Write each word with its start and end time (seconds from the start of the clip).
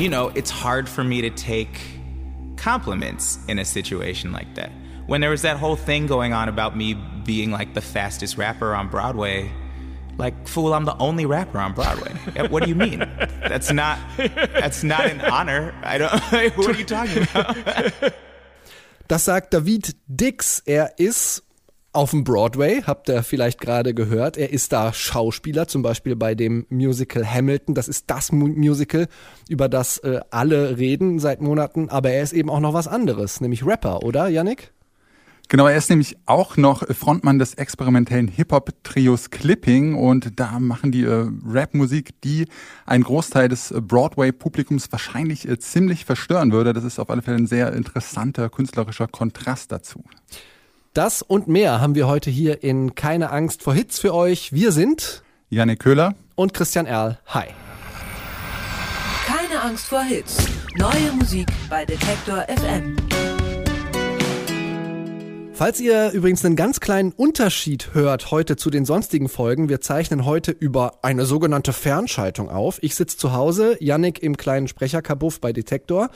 you 0.00 0.08
know, 0.08 0.28
it's 0.34 0.50
hard 0.50 0.88
for 0.88 1.04
me 1.04 1.20
to 1.20 1.28
take 1.28 1.78
compliments 2.56 3.38
in 3.48 3.58
a 3.58 3.64
situation 3.64 4.32
like 4.32 4.54
that. 4.54 4.72
When 5.06 5.20
there 5.20 5.28
was 5.28 5.42
that 5.42 5.58
whole 5.58 5.76
thing 5.76 6.06
going 6.06 6.32
on 6.32 6.48
about 6.48 6.74
me 6.74 6.94
being 6.94 7.50
like 7.50 7.74
the 7.74 7.82
fastest 7.82 8.38
rapper 8.38 8.74
on 8.74 8.88
Broadway, 8.88 9.50
like 10.16 10.48
fool, 10.48 10.72
I'm 10.72 10.86
the 10.86 10.96
only 10.96 11.26
rapper 11.26 11.58
on 11.58 11.74
Broadway. 11.74 12.12
what 12.48 12.62
do 12.62 12.70
you 12.70 12.74
mean? 12.74 13.00
That's 13.46 13.70
not 13.72 13.98
that's 14.16 14.82
not 14.82 15.04
an 15.04 15.20
honor. 15.20 15.74
I 15.82 15.98
don't 15.98 16.12
what 16.56 16.68
are 16.68 16.78
you 16.78 16.84
talking 16.84 17.22
about? 17.22 17.56
Das 19.06 19.24
sagt 19.24 19.50
David 19.50 19.96
Dix. 20.08 20.62
Er 20.66 20.92
ist 20.96 21.42
auf 21.92 22.10
dem 22.10 22.22
Broadway, 22.22 22.82
habt 22.82 23.08
ihr 23.08 23.22
vielleicht 23.22 23.60
gerade 23.60 23.94
gehört. 23.94 24.36
Er 24.36 24.52
ist 24.52 24.72
da 24.72 24.92
Schauspieler, 24.92 25.66
zum 25.66 25.82
Beispiel 25.82 26.14
bei 26.14 26.34
dem 26.34 26.66
Musical 26.68 27.26
Hamilton. 27.26 27.74
Das 27.74 27.88
ist 27.88 28.04
das 28.08 28.30
Musical, 28.30 29.08
über 29.48 29.68
das 29.68 29.98
äh, 29.98 30.20
alle 30.30 30.78
reden 30.78 31.18
seit 31.18 31.40
Monaten. 31.40 31.88
Aber 31.88 32.10
er 32.10 32.22
ist 32.22 32.32
eben 32.32 32.48
auch 32.48 32.60
noch 32.60 32.74
was 32.74 32.86
anderes, 32.86 33.40
nämlich 33.40 33.66
Rapper, 33.66 34.02
oder, 34.02 34.28
Yannick? 34.28 34.72
Genau, 35.48 35.66
er 35.66 35.76
ist 35.76 35.90
nämlich 35.90 36.16
auch 36.26 36.56
noch 36.56 36.86
Frontmann 36.94 37.40
des 37.40 37.54
experimentellen 37.54 38.28
Hip-Hop-Trios 38.28 39.30
Clipping 39.30 39.96
und 39.96 40.38
da 40.38 40.60
machen 40.60 40.92
die 40.92 41.02
äh, 41.02 41.26
Rap-Musik, 41.44 42.20
die 42.22 42.46
einen 42.86 43.02
Großteil 43.02 43.48
des 43.48 43.74
Broadway-Publikums 43.76 44.92
wahrscheinlich 44.92 45.48
äh, 45.48 45.58
ziemlich 45.58 46.04
verstören 46.04 46.52
würde. 46.52 46.72
Das 46.72 46.84
ist 46.84 47.00
auf 47.00 47.10
alle 47.10 47.22
Fälle 47.22 47.38
ein 47.38 47.48
sehr 47.48 47.72
interessanter 47.72 48.48
künstlerischer 48.48 49.08
Kontrast 49.08 49.72
dazu. 49.72 50.04
Das 50.92 51.22
und 51.22 51.46
mehr 51.46 51.80
haben 51.80 51.94
wir 51.94 52.08
heute 52.08 52.30
hier 52.30 52.64
in 52.64 52.96
Keine 52.96 53.30
Angst 53.30 53.62
vor 53.62 53.74
Hits 53.74 54.00
für 54.00 54.12
euch. 54.12 54.52
Wir 54.52 54.72
sind 54.72 55.22
Janik 55.48 55.78
Köhler 55.78 56.16
und 56.34 56.52
Christian 56.52 56.86
Erl. 56.86 57.20
Hi. 57.26 57.44
Keine 59.24 59.62
Angst 59.62 59.86
vor 59.86 60.02
Hits. 60.02 60.38
Neue 60.76 61.12
Musik 61.12 61.46
bei 61.68 61.84
Detektor 61.84 62.44
FM. 62.48 62.96
Falls 65.60 65.78
ihr 65.78 66.12
übrigens 66.12 66.42
einen 66.42 66.56
ganz 66.56 66.80
kleinen 66.80 67.12
Unterschied 67.12 67.92
hört 67.92 68.30
heute 68.30 68.56
zu 68.56 68.70
den 68.70 68.86
sonstigen 68.86 69.28
Folgen, 69.28 69.68
wir 69.68 69.82
zeichnen 69.82 70.24
heute 70.24 70.52
über 70.52 71.04
eine 71.04 71.26
sogenannte 71.26 71.74
Fernschaltung 71.74 72.48
auf. 72.48 72.78
Ich 72.80 72.94
sitze 72.94 73.18
zu 73.18 73.34
Hause, 73.34 73.76
Yannick 73.78 74.22
im 74.22 74.38
kleinen 74.38 74.68
Sprecherkabuff 74.68 75.38
bei 75.38 75.52
Detektor. 75.52 76.08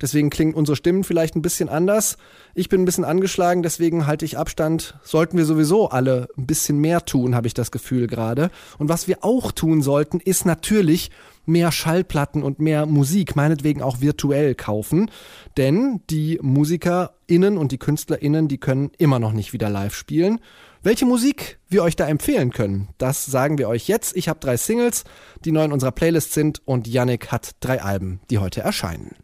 Deswegen 0.00 0.30
klingen 0.30 0.54
unsere 0.54 0.76
Stimmen 0.76 1.04
vielleicht 1.04 1.36
ein 1.36 1.42
bisschen 1.42 1.68
anders. 1.68 2.16
Ich 2.54 2.70
bin 2.70 2.80
ein 2.80 2.84
bisschen 2.86 3.04
angeschlagen, 3.04 3.62
deswegen 3.62 4.06
halte 4.06 4.24
ich 4.24 4.38
Abstand. 4.38 4.94
Sollten 5.02 5.36
wir 5.36 5.44
sowieso 5.44 5.90
alle 5.90 6.28
ein 6.38 6.46
bisschen 6.46 6.78
mehr 6.78 7.04
tun, 7.04 7.34
habe 7.34 7.48
ich 7.48 7.54
das 7.54 7.70
Gefühl 7.70 8.06
gerade. 8.06 8.50
Und 8.78 8.88
was 8.88 9.08
wir 9.08 9.18
auch 9.20 9.52
tun 9.52 9.82
sollten, 9.82 10.20
ist 10.20 10.46
natürlich 10.46 11.10
mehr 11.46 11.72
Schallplatten 11.72 12.42
und 12.42 12.58
mehr 12.58 12.86
Musik, 12.86 13.36
meinetwegen 13.36 13.82
auch 13.82 14.00
virtuell 14.00 14.54
kaufen. 14.54 15.10
Denn 15.56 16.02
die 16.10 16.38
MusikerInnen 16.42 17.56
und 17.56 17.72
die 17.72 17.78
KünstlerInnen, 17.78 18.48
die 18.48 18.58
können 18.58 18.90
immer 18.98 19.18
noch 19.18 19.32
nicht 19.32 19.52
wieder 19.52 19.70
live 19.70 19.94
spielen. 19.94 20.40
Welche 20.82 21.06
Musik 21.06 21.58
wir 21.68 21.82
euch 21.82 21.96
da 21.96 22.06
empfehlen 22.06 22.52
können, 22.52 22.88
das 22.98 23.26
sagen 23.26 23.58
wir 23.58 23.68
euch 23.68 23.88
jetzt. 23.88 24.16
Ich 24.16 24.28
habe 24.28 24.38
drei 24.38 24.56
Singles, 24.56 25.04
die 25.44 25.50
neu 25.50 25.64
in 25.64 25.72
unserer 25.72 25.92
Playlist 25.92 26.32
sind 26.32 26.62
und 26.64 26.86
Yannick 26.86 27.32
hat 27.32 27.56
drei 27.60 27.82
Alben, 27.82 28.20
die 28.30 28.38
heute 28.38 28.60
erscheinen. 28.60 29.16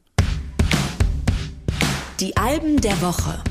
Die 2.18 2.36
Alben 2.36 2.80
der 2.80 3.00
Woche. 3.00 3.42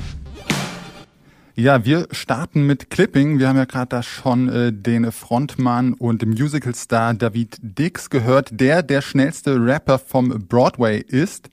Ja, 1.54 1.84
wir 1.84 2.08
starten 2.12 2.66
mit 2.66 2.88
Clipping. 2.88 3.38
Wir 3.38 3.48
haben 3.48 3.58
ja 3.58 3.66
gerade 3.66 3.90
da 3.90 4.02
schon 4.02 4.48
äh, 4.48 4.72
den 4.72 5.12
Frontmann 5.12 5.92
und 5.92 6.24
Musicalstar 6.24 7.12
David 7.12 7.58
Dix 7.60 8.08
gehört, 8.08 8.58
der 8.58 8.82
der 8.82 9.02
schnellste 9.02 9.62
Rapper 9.62 9.98
vom 9.98 10.46
Broadway 10.48 10.98
ist. 10.98 11.50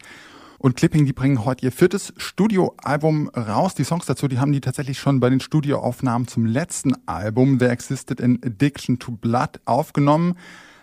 Und 0.58 0.78
Clipping, 0.78 1.06
die 1.06 1.12
bringen 1.12 1.44
heute 1.44 1.66
ihr 1.66 1.74
viertes 1.74 2.14
Studioalbum 2.16 3.28
raus. 3.28 3.76
Die 3.76 3.84
Songs 3.84 4.06
dazu, 4.06 4.30
die 4.30 4.40
haben 4.40 4.54
die 4.54 4.62
tatsächlich 4.62 5.00
schon 5.00 5.20
bei 5.20 5.30
den 5.30 5.42
Studioaufnahmen 5.42 6.30
zum 6.30 6.46
letzten 6.46 6.96
Album 7.06 7.60
There 7.60 7.72
Existed 7.72 8.22
in 8.22 8.40
Addiction 8.42 9.00
to 9.00 9.12
Blood 9.12 9.60
aufgenommen. 9.66 10.36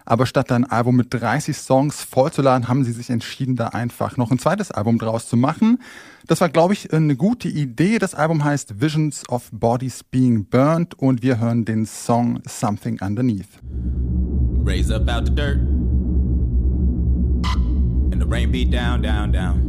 Aber 0.07 0.25
statt 0.25 0.53
ein 0.53 0.65
Album 0.65 0.97
mit 0.97 1.13
30 1.13 1.57
Songs 1.57 2.05
vollzuladen, 2.05 2.69
haben 2.69 2.85
sie 2.85 2.93
sich 2.93 3.11
entschieden, 3.11 3.57
da 3.57 3.69
einfach 3.69 4.17
noch 4.17 4.31
ein 4.31 4.39
zweites 4.39 4.71
Album 4.71 4.99
draus 4.99 5.29
zu 5.29 5.37
machen. 5.37 5.81
Das 6.29 6.41
war, 6.41 6.49
glaube 6.49 6.75
ich, 6.75 6.93
eine 6.93 7.17
gute 7.17 7.49
Idee. 7.49 7.99
Das 7.99 8.15
Album 8.15 8.45
heißt 8.45 8.81
Visions 8.81 9.29
of 9.29 9.51
Bodies 9.53 10.05
Being 10.05 10.47
Burned 10.47 10.95
und 10.95 11.23
wir 11.23 11.41
hören 11.41 11.65
den 11.65 11.87
Song 11.87 12.41
Something 12.47 13.01
Underneath. 13.03 13.49
Raise 14.65 14.95
up 14.95 15.11
out 15.11 15.27
the 15.27 15.35
dirt 15.35 15.59
And 18.13 18.23
the 18.23 18.27
rain 18.27 18.53
beat 18.53 18.73
down, 18.73 19.03
down, 19.03 19.33
down 19.33 19.61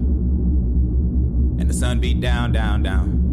And 1.59 1.71
the 1.71 1.77
sun 1.77 1.99
beat 1.99 2.21
down, 2.21 2.53
down, 2.53 2.83
down 2.83 3.26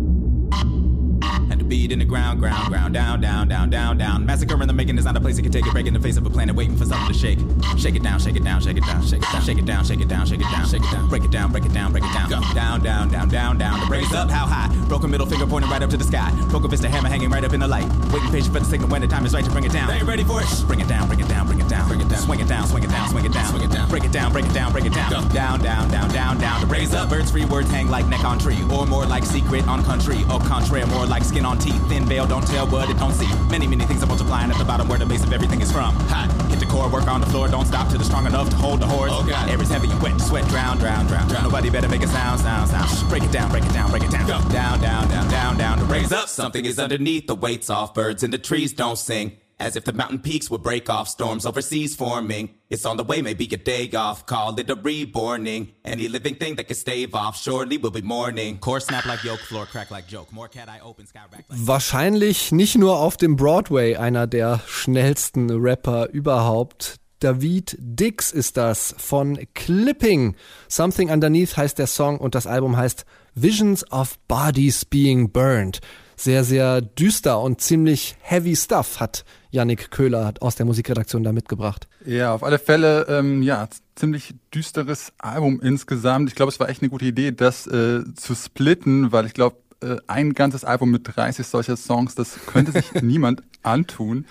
the 1.64 1.68
beat 1.68 1.92
in 1.92 1.98
the 1.98 2.04
ground, 2.04 2.38
ground, 2.38 2.68
ground, 2.68 2.94
down, 2.94 3.20
down, 3.20 3.48
down, 3.48 3.70
down, 3.70 3.98
down. 3.98 4.26
Massacre 4.26 4.60
in 4.60 4.68
the 4.68 4.72
making 4.74 4.98
is 4.98 5.04
not 5.04 5.16
a 5.16 5.20
place 5.20 5.36
that 5.36 5.42
can 5.42 5.52
take 5.52 5.66
it. 5.66 5.72
Break 5.72 5.86
in 5.86 5.94
the 5.94 6.00
face 6.00 6.16
of 6.16 6.26
a 6.26 6.30
planet, 6.30 6.54
waiting 6.54 6.76
for 6.76 6.84
something 6.84 7.12
to 7.12 7.14
shake. 7.14 7.38
Shake 7.78 7.94
it 7.94 8.02
down, 8.02 8.18
shake 8.18 8.36
it 8.36 8.44
down, 8.44 8.60
shake 8.60 8.76
it 8.76 8.84
down, 8.84 9.02
shake 9.02 9.22
it 9.22 9.26
down, 9.32 9.42
shake 9.42 9.58
it 9.58 9.66
down, 9.66 9.84
shake 9.84 10.00
it 10.00 10.08
down, 10.08 10.26
shake 10.26 10.40
it 10.40 10.50
down, 10.50 10.66
shake 10.66 10.82
it 10.82 10.90
down. 10.90 11.08
Break 11.08 11.24
it 11.24 11.30
down, 11.30 11.52
break 11.52 11.64
it 11.64 11.72
down, 11.72 11.92
break 11.92 12.04
it 12.04 12.12
down. 12.12 12.30
Go 12.30 12.40
down, 12.54 12.82
down, 12.82 13.08
down, 13.10 13.28
down, 13.28 13.58
down. 13.58 13.80
The 13.80 13.86
raise 13.86 14.12
up, 14.12 14.30
how 14.30 14.46
high? 14.46 14.68
Broken 14.88 15.10
middle 15.10 15.26
finger 15.26 15.46
pointing 15.46 15.70
right 15.70 15.82
up 15.82 15.90
to 15.90 15.96
the 15.96 16.04
sky. 16.04 16.30
Broken 16.50 16.70
fist, 16.70 16.84
a 16.84 16.88
hammer 16.88 17.08
hanging 17.08 17.30
right 17.30 17.44
up 17.44 17.52
in 17.52 17.60
the 17.60 17.68
light. 17.68 17.88
Waiting 18.12 18.30
patient 18.30 18.52
for 18.52 18.60
the 18.60 18.66
signal 18.66 18.88
when 18.88 19.00
the 19.00 19.08
time 19.08 19.24
is 19.24 19.34
right 19.34 19.44
to 19.44 19.50
bring 19.50 19.64
it 19.64 19.72
down. 19.72 19.90
Are 19.90 19.96
you 19.96 20.04
ready 20.04 20.24
for 20.24 20.40
it? 20.42 20.48
Bring 20.66 20.80
it 20.80 20.88
down, 20.88 21.06
bring 21.08 21.20
it 21.20 21.28
down, 21.28 21.46
bring 21.46 21.60
it 21.60 21.68
down, 21.68 21.88
bring 21.88 22.00
it 22.00 22.08
down. 22.08 22.20
Swing 22.20 22.40
it 22.40 22.48
down, 22.48 22.66
swing 22.66 22.84
it 22.84 22.90
down, 22.90 23.08
swing 23.08 23.24
it 23.24 23.32
down, 23.32 23.48
swing 23.48 23.62
it 23.62 23.70
down. 23.70 23.88
Break 23.88 24.04
it 24.04 24.12
down, 24.12 24.32
break 24.32 24.44
it 24.44 24.54
down, 24.54 24.72
break 24.72 24.84
it 24.84 24.92
down. 24.92 25.10
Go 25.10 25.28
down, 25.34 25.60
down, 25.60 25.90
down, 25.90 26.10
down, 26.10 26.38
down. 26.38 26.60
The 26.60 26.66
raise 26.66 26.94
up, 26.94 27.08
birds 27.08 27.30
free 27.30 27.44
words 27.44 27.70
hang 27.70 27.88
like 27.88 28.06
neck 28.08 28.24
on 28.24 28.38
tree, 28.38 28.58
or 28.72 28.86
more 28.86 29.06
like 29.06 29.24
secret 29.24 29.66
on 29.66 29.82
country, 29.84 30.24
or 30.30 30.38
contrary, 30.40 30.84
more 30.86 31.06
like 31.06 31.24
skin 31.24 31.44
on 31.44 31.53
teeth. 31.58 31.80
Thin 31.88 32.04
veil, 32.04 32.26
don't 32.26 32.46
tell 32.46 32.66
what 32.66 32.88
it 32.90 32.98
don't 32.98 33.12
see. 33.12 33.28
Many, 33.50 33.66
many 33.66 33.84
things 33.84 34.02
are 34.02 34.06
multiplying 34.06 34.50
at 34.50 34.58
the 34.58 34.64
bottom 34.64 34.88
where 34.88 34.98
the 34.98 35.06
base 35.06 35.22
of 35.24 35.32
everything 35.32 35.60
is 35.60 35.70
from. 35.70 35.94
Hot, 36.08 36.30
hit 36.50 36.60
the 36.60 36.66
core, 36.66 36.88
work 36.90 37.06
on 37.08 37.20
the 37.20 37.26
floor, 37.26 37.48
don't 37.48 37.66
stop 37.66 37.88
till 37.88 37.98
it's 37.98 38.08
strong 38.08 38.26
enough 38.26 38.50
to 38.50 38.56
hold 38.56 38.80
the 38.80 38.86
horse. 38.86 39.10
Oh 39.12 39.26
God, 39.26 39.48
air 39.48 39.60
is 39.60 39.68
heavy 39.68 39.90
and 39.90 40.02
wet, 40.02 40.20
sweat, 40.20 40.48
drown, 40.48 40.78
drown, 40.78 41.06
drown, 41.06 41.28
drown. 41.28 41.44
Nobody 41.44 41.70
better 41.70 41.88
make 41.88 42.02
a 42.02 42.08
sound, 42.08 42.40
sound, 42.40 42.70
sound. 42.70 43.08
Break 43.10 43.22
it 43.22 43.32
down, 43.32 43.50
break 43.50 43.64
it 43.64 43.72
down, 43.72 43.90
break 43.90 44.04
it 44.04 44.10
down. 44.10 44.26
Go 44.26 44.40
down, 44.50 44.80
down, 44.80 45.08
down, 45.08 45.28
down, 45.30 45.56
down. 45.56 45.78
To 45.78 45.84
raise 45.84 46.12
up, 46.12 46.28
something 46.28 46.64
is 46.64 46.78
underneath. 46.78 47.26
The 47.26 47.34
weight's 47.34 47.70
off, 47.70 47.94
birds 47.94 48.22
in 48.22 48.30
the 48.30 48.38
trees 48.38 48.72
don't 48.72 48.98
sing. 48.98 49.38
As 49.64 49.76
if 49.76 49.84
the 49.84 49.94
mountain 49.94 50.18
peaks 50.18 50.50
would 50.50 50.62
break 50.62 50.90
off, 50.90 51.08
storms 51.08 51.46
overseas 51.46 51.96
forming. 51.96 52.50
It's 52.68 52.84
on 52.84 52.98
the 52.98 53.02
way, 53.02 53.22
maybe 53.22 53.48
a 53.50 53.56
day 53.56 53.90
off. 53.96 54.26
Call 54.26 54.60
it 54.60 54.68
a 54.68 54.74
reborning. 54.74 55.72
Any 55.86 56.06
living 56.06 56.34
thing 56.34 56.56
that 56.56 56.66
can 56.66 56.76
stave 56.76 57.14
off, 57.14 57.40
surely 57.40 57.78
will 57.78 57.90
be 57.90 58.02
mourning. 58.02 58.58
Core 58.58 58.80
snap 58.80 59.06
like 59.06 59.24
yoke, 59.24 59.40
floor 59.40 59.64
crack 59.64 59.90
like 59.90 60.06
joke. 60.06 60.30
More 60.32 60.48
cat 60.48 60.68
eye 60.68 60.80
open, 60.84 61.06
sky 61.06 61.20
rack 61.32 61.46
like. 61.48 61.58
Wahrscheinlich 61.66 62.52
nicht 62.52 62.76
nur 62.76 62.98
auf 62.98 63.16
dem 63.16 63.36
Broadway 63.36 63.96
einer 63.96 64.26
der 64.26 64.60
schnellsten 64.66 65.50
Rapper 65.50 66.10
überhaupt. 66.10 66.96
David 67.20 67.74
Dix 67.78 68.32
ist 68.32 68.58
das 68.58 68.94
von 68.98 69.38
Clipping. 69.54 70.36
Something 70.68 71.08
Underneath 71.08 71.56
heißt 71.56 71.78
der 71.78 71.86
Song 71.86 72.18
und 72.18 72.34
das 72.34 72.46
Album 72.46 72.76
heißt 72.76 73.06
Visions 73.34 73.90
of 73.90 74.18
Bodies 74.28 74.84
Being 74.84 75.30
Burned. 75.30 75.80
Sehr, 76.16 76.44
sehr 76.44 76.80
düster 76.80 77.40
und 77.40 77.60
ziemlich 77.60 78.16
heavy 78.20 78.54
stuff 78.56 79.00
hat 79.00 79.24
Yannick 79.50 79.90
Köhler 79.90 80.34
aus 80.40 80.56
der 80.56 80.66
Musikredaktion 80.66 81.22
da 81.22 81.32
mitgebracht. 81.32 81.88
Ja, 82.04 82.34
auf 82.34 82.42
alle 82.42 82.58
Fälle, 82.58 83.06
ähm, 83.08 83.42
ja, 83.42 83.68
ziemlich 83.94 84.34
düsteres 84.52 85.12
Album 85.18 85.60
insgesamt. 85.60 86.28
Ich 86.28 86.34
glaube, 86.34 86.50
es 86.50 86.60
war 86.60 86.68
echt 86.68 86.82
eine 86.82 86.90
gute 86.90 87.04
Idee, 87.04 87.32
das 87.32 87.66
äh, 87.66 88.02
zu 88.14 88.34
splitten, 88.34 89.12
weil 89.12 89.26
ich 89.26 89.34
glaube, 89.34 89.56
äh, 89.80 89.96
ein 90.06 90.32
ganzes 90.34 90.64
Album 90.64 90.90
mit 90.90 91.02
30 91.16 91.46
solcher 91.46 91.76
Songs, 91.76 92.14
das 92.14 92.38
könnte 92.46 92.72
sich 92.72 92.92
niemand 93.02 93.42
antun. 93.62 94.26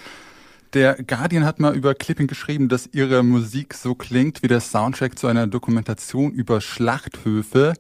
Der 0.74 0.96
Guardian 0.96 1.46
hat 1.46 1.60
mal 1.60 1.76
über 1.76 1.94
Clipping 1.94 2.26
geschrieben, 2.26 2.68
dass 2.68 2.90
ihre 2.92 3.22
Musik 3.22 3.76
so 3.76 3.94
klingt 3.94 4.42
wie 4.42 4.48
der 4.48 4.60
Soundtrack 4.60 5.20
zu 5.20 5.28
einer 5.28 5.46
Dokumentation 5.46 6.32
über 6.32 6.62
Schlachthöfe. 6.62 7.74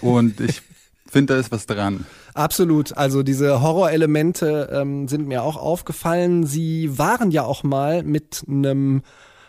Und 0.00 0.40
ich 0.40 0.62
finde, 1.10 1.34
da 1.34 1.40
ist 1.40 1.52
was 1.52 1.66
dran. 1.66 2.06
Absolut. 2.34 2.96
Also 2.96 3.22
diese 3.22 3.60
Horrorelemente 3.60 4.70
ähm, 4.72 5.08
sind 5.08 5.26
mir 5.26 5.42
auch 5.42 5.56
aufgefallen. 5.56 6.46
Sie 6.46 6.98
waren 6.98 7.30
ja 7.30 7.44
auch 7.44 7.62
mal 7.62 8.02
mit 8.02 8.44
einem 8.48 9.02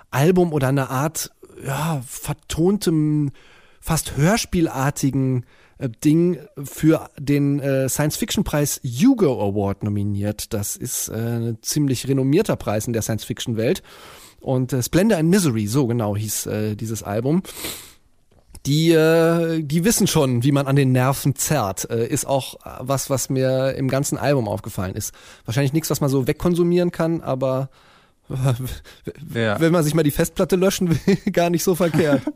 Album 0.10 0.54
oder 0.54 0.68
einer 0.68 0.90
Art 0.90 1.32
ja, 1.66 2.02
vertontem, 2.08 3.32
fast 3.80 4.18
hörspielartigen 4.18 5.46
äh, 5.78 5.90
Ding 6.04 6.40
für 6.64 7.10
den 7.18 7.60
äh, 7.60 7.88
Science-Fiction-Preis 7.90 8.82
Hugo 8.84 9.42
Award 9.42 9.84
nominiert. 9.84 10.54
Das 10.54 10.76
ist 10.76 11.10
äh, 11.10 11.14
ein 11.14 11.58
ziemlich 11.62 12.08
renommierter 12.08 12.56
Preis 12.56 12.88
in 12.88 12.94
der 12.94 13.02
Science-Fiction-Welt. 13.02 13.84
Und 14.40 14.74
äh, 14.74 14.82
Splendor 14.82 15.20
and 15.20 15.30
Misery, 15.30 15.68
so 15.68 15.88
genau 15.88 16.18
hieß 16.18 16.48
äh, 16.48 16.76
dieses 16.76 17.04
Album 17.04 17.44
die, 18.66 18.92
äh, 18.92 19.64
die 19.64 19.84
wissen 19.84 20.08
schon, 20.08 20.44
wie 20.44 20.52
man 20.52 20.68
an 20.68 20.76
den 20.76 20.92
Nerven 20.92 21.36
zerrt. 21.36 21.90
Äh, 21.90 22.08
ist 22.08 22.26
auch 22.26 22.56
was, 22.80 23.10
was 23.10 23.30
mir 23.30 23.74
im 23.76 23.88
ganzen 23.88 24.18
Album 24.18 24.48
aufgefallen 24.48 24.96
ist. 24.96 25.14
Wahrscheinlich 25.46 25.74
nichts, 25.74 25.90
was 25.90 26.02
man 26.02 26.10
so 26.10 26.28
wegkonsumieren 26.28 26.92
kann, 26.92 27.22
aber 27.22 27.70
ja. 29.34 29.60
wenn 29.60 29.72
man 29.72 29.84
sich 29.84 29.94
mal 29.94 30.04
die 30.04 30.12
Festplatte 30.12 30.56
löschen 30.56 30.90
will, 30.90 31.18
gar 31.32 31.50
nicht 31.50 31.64
so 31.64 31.76
verkehrt. 31.76 32.22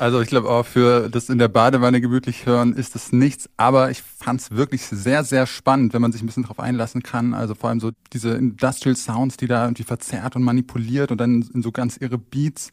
Also 0.00 0.20
ich 0.20 0.28
glaube 0.28 0.48
auch 0.48 0.64
für 0.64 1.08
das 1.10 1.28
in 1.28 1.38
der 1.38 1.48
Badewanne 1.48 2.00
gemütlich 2.00 2.46
hören 2.46 2.72
ist 2.72 2.94
es 2.94 3.10
nichts, 3.10 3.50
aber 3.56 3.90
ich 3.90 4.00
fand 4.00 4.40
es 4.40 4.52
wirklich 4.52 4.86
sehr, 4.86 5.24
sehr 5.24 5.44
spannend, 5.44 5.92
wenn 5.92 6.00
man 6.00 6.12
sich 6.12 6.22
ein 6.22 6.26
bisschen 6.26 6.44
darauf 6.44 6.60
einlassen 6.60 7.02
kann. 7.02 7.34
Also 7.34 7.56
vor 7.56 7.68
allem 7.68 7.80
so 7.80 7.90
diese 8.12 8.30
Industrial 8.30 8.94
Sounds, 8.94 9.38
die 9.38 9.48
da 9.48 9.64
irgendwie 9.64 9.82
verzerrt 9.82 10.36
und 10.36 10.44
manipuliert 10.44 11.10
und 11.10 11.20
dann 11.20 11.42
in 11.52 11.62
so 11.62 11.72
ganz 11.72 11.96
irre 11.96 12.16
Beats 12.16 12.70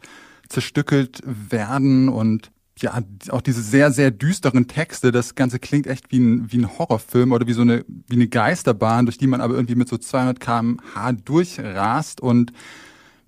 zerstückelt 0.50 1.24
werden 1.26 2.10
und 2.10 2.52
ja, 2.80 3.02
auch 3.30 3.42
diese 3.42 3.62
sehr, 3.62 3.92
sehr 3.92 4.12
düsteren 4.12 4.68
Texte, 4.68 5.12
das 5.12 5.36
Ganze 5.36 5.60
klingt 5.60 5.88
echt 5.88 6.12
wie 6.12 6.20
ein, 6.20 6.52
wie 6.52 6.58
ein 6.58 6.78
Horrorfilm 6.78 7.32
oder 7.32 7.48
wie 7.48 7.54
so 7.54 7.62
eine, 7.62 7.86
wie 7.88 8.16
eine 8.16 8.28
Geisterbahn, 8.28 9.06
durch 9.06 9.18
die 9.18 9.28
man 9.28 9.40
aber 9.40 9.54
irgendwie 9.54 9.76
mit 9.76 9.88
so 9.88 9.98
200 9.98 10.40
kmh 10.40 11.14
durchrast 11.24 12.20
und 12.20 12.52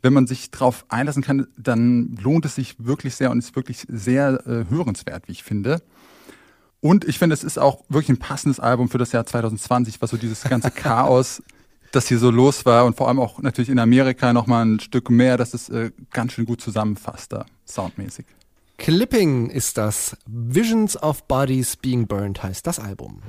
wenn 0.02 0.14
man 0.14 0.28
sich 0.28 0.52
darauf 0.52 0.86
einlassen 0.90 1.24
kann, 1.24 1.48
dann 1.58 2.18
lohnt 2.22 2.46
es 2.46 2.56
sich 2.56 2.76
wirklich 2.78 3.16
sehr 3.16 3.32
und 3.32 3.40
ist 3.40 3.56
wirklich 3.56 3.86
sehr 3.90 4.46
äh, 4.46 4.66
hörenswert, 4.70 5.28
wie 5.28 5.32
ich 5.32 5.44
finde. 5.44 5.82
Und 6.80 7.06
ich 7.06 7.18
finde, 7.18 7.34
es 7.34 7.44
ist 7.44 7.58
auch 7.58 7.84
wirklich 7.90 8.10
ein 8.10 8.20
passendes 8.20 8.60
Album 8.60 8.90
für 8.90 9.00
das 9.00 9.12
Jahr 9.12 9.26
2020, 9.26 10.02
was 10.02 10.12
so 10.12 10.18
dieses 10.18 10.44
ganze 10.44 10.72
Chaos, 10.76 11.42
das 11.92 12.08
hier 12.08 12.20
so 12.20 12.30
los 12.30 12.66
war 12.66 12.86
und 12.86 12.96
vor 12.96 13.08
allem 13.08 13.20
auch 13.20 13.42
natürlich 13.42 13.70
in 13.70 13.80
Amerika 13.80 14.34
nochmal 14.34 14.66
ein 14.66 14.80
Stück 14.80 15.10
mehr, 15.10 15.38
das 15.38 15.54
ist 15.54 15.70
äh, 15.70 15.92
ganz 16.12 16.34
schön 16.34 16.46
gut 16.46 16.62
zusammenfasst 16.62 17.32
da, 17.32 17.46
soundmäßig. 17.66 18.26
Clipping 18.78 19.50
ist 19.50 19.78
das. 19.78 20.16
Visions 20.28 21.02
of 21.02 21.24
Bodies 21.28 21.76
Being 21.76 22.08
Burned 22.08 22.42
heißt 22.44 22.66
das 22.66 22.80
Album. 22.80 23.22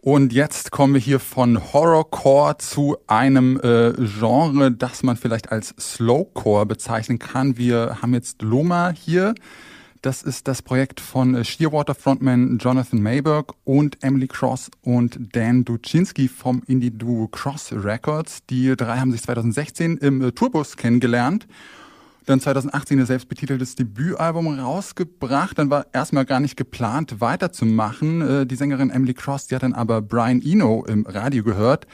Und 0.00 0.32
jetzt 0.32 0.72
kommen 0.72 0.94
wir 0.94 1.00
hier 1.00 1.20
von 1.20 1.72
Horrorcore 1.72 2.56
zu 2.58 2.96
einem 3.06 3.60
äh, 3.60 3.92
Genre, 3.92 4.72
das 4.72 5.02
man 5.02 5.16
vielleicht 5.16 5.52
als 5.52 5.74
Slowcore 5.78 6.66
bezeichnen 6.66 7.18
kann. 7.18 7.56
Wir 7.58 7.98
haben 8.02 8.14
jetzt 8.14 8.42
Loma 8.42 8.90
hier. 8.90 9.34
Das 10.00 10.22
ist 10.22 10.48
das 10.48 10.62
Projekt 10.62 11.00
von 11.00 11.36
äh, 11.36 11.44
Shearwater 11.44 11.94
Frontman 11.94 12.58
Jonathan 12.58 13.00
Mayberg 13.00 13.52
und 13.62 14.02
Emily 14.02 14.26
Cross 14.26 14.70
und 14.80 15.36
Dan 15.36 15.64
Duczynski 15.64 16.26
vom 16.26 16.62
Indie-Duo 16.66 17.28
Cross 17.28 17.72
Records. 17.72 18.44
Die 18.46 18.74
drei 18.74 18.98
haben 18.98 19.12
sich 19.12 19.22
2016 19.22 19.98
im 19.98 20.22
äh, 20.22 20.32
Tourbus 20.32 20.76
kennengelernt 20.76 21.46
dann 22.26 22.40
2018 22.40 22.98
ein 22.98 23.06
selbstbetiteltes 23.06 23.74
Debütalbum 23.74 24.58
rausgebracht. 24.58 25.58
Dann 25.58 25.70
war 25.70 25.86
erstmal 25.92 26.24
gar 26.24 26.40
nicht 26.40 26.56
geplant, 26.56 27.20
weiterzumachen. 27.20 28.42
Äh, 28.42 28.46
die 28.46 28.56
Sängerin 28.56 28.90
Emily 28.90 29.14
Cross, 29.14 29.48
die 29.48 29.54
hat 29.54 29.62
dann 29.62 29.74
aber 29.74 30.02
Brian 30.02 30.42
Eno 30.42 30.84
im 30.86 31.06
Radio 31.06 31.42
gehört, 31.42 31.86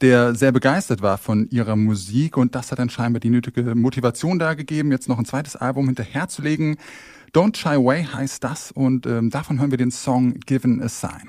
der 0.00 0.34
sehr 0.34 0.52
begeistert 0.52 1.02
war 1.02 1.18
von 1.18 1.48
ihrer 1.50 1.76
Musik 1.76 2.36
und 2.36 2.54
das 2.54 2.70
hat 2.70 2.78
dann 2.78 2.90
scheinbar 2.90 3.20
die 3.20 3.30
nötige 3.30 3.74
Motivation 3.74 4.38
dargegeben, 4.38 4.90
jetzt 4.92 5.08
noch 5.08 5.18
ein 5.18 5.24
zweites 5.24 5.56
Album 5.56 5.86
hinterherzulegen. 5.86 6.76
Don't 7.32 7.56
Shy 7.56 7.68
Away 7.68 8.04
heißt 8.04 8.42
das 8.42 8.72
und 8.72 9.06
ähm, 9.06 9.30
davon 9.30 9.60
hören 9.60 9.70
wir 9.70 9.78
den 9.78 9.90
Song 9.90 10.40
Given 10.46 10.82
a 10.82 10.88
Sign. 10.88 11.28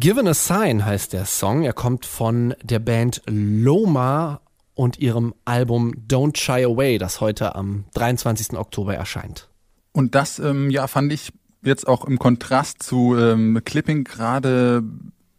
Given 0.00 0.28
a 0.28 0.32
Sign 0.32 0.86
heißt 0.86 1.12
der 1.12 1.26
Song. 1.26 1.62
Er 1.62 1.74
kommt 1.74 2.06
von 2.06 2.54
der 2.62 2.78
Band 2.78 3.20
Loma 3.26 4.40
und 4.72 4.98
ihrem 4.98 5.34
Album 5.44 5.92
Don't 6.08 6.38
Shy 6.38 6.64
Away, 6.64 6.96
das 6.96 7.20
heute 7.20 7.54
am 7.54 7.84
23. 7.92 8.54
Oktober 8.54 8.94
erscheint. 8.94 9.50
Und 9.92 10.14
das, 10.14 10.38
ähm, 10.38 10.70
ja, 10.70 10.86
fand 10.86 11.12
ich 11.12 11.34
jetzt 11.60 11.86
auch 11.86 12.06
im 12.06 12.18
Kontrast 12.18 12.82
zu 12.82 13.14
ähm, 13.14 13.60
Clipping 13.62 14.04
gerade 14.04 14.82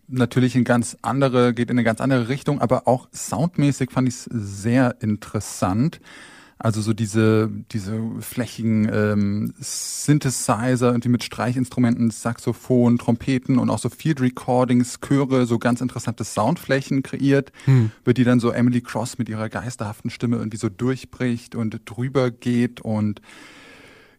natürlich 0.08 0.56
in 0.56 0.64
ganz 0.64 0.96
andere, 1.02 1.56
geht 1.56 1.72
in 1.72 1.78
eine 1.78 1.84
ganz 1.84 2.00
andere 2.00 2.30
Richtung, 2.30 2.62
aber 2.62 2.88
auch 2.88 3.10
soundmäßig 3.12 3.90
fand 3.90 4.10
ich 4.10 4.14
es 4.14 4.30
sehr 4.32 4.98
interessant. 5.00 6.00
Also 6.64 6.82
so 6.82 6.94
diese, 6.94 7.50
diese 7.72 8.00
flächigen 8.20 8.88
ähm, 8.94 9.54
Synthesizer, 9.60 10.90
irgendwie 10.90 11.10
mit 11.10 11.24
Streichinstrumenten, 11.24 12.12
Saxophon, 12.12 13.00
Trompeten 13.00 13.58
und 13.58 13.72
auch 13.72 13.80
so 13.80 13.90
Field 13.90 14.22
Recordings, 14.22 15.00
Chöre, 15.02 15.48
so 15.48 15.58
ganz 15.58 15.82
interessante 15.82 16.24
Soundflächen 16.24 17.02
kreiert, 17.02 17.52
hm. 17.66 17.90
über 18.04 18.14
die 18.14 18.24
dann 18.24 18.40
so 18.40 18.52
Emily 18.52 18.82
Cross 18.82 19.18
mit 19.18 19.28
ihrer 19.28 19.50
geisterhaften 19.50 20.12
Stimme 20.12 20.38
irgendwie 20.38 20.58
so 20.58 20.70
durchbricht 20.70 21.56
und 21.56 21.82
drüber 21.86 22.30
geht 22.30 22.82
und 22.82 23.22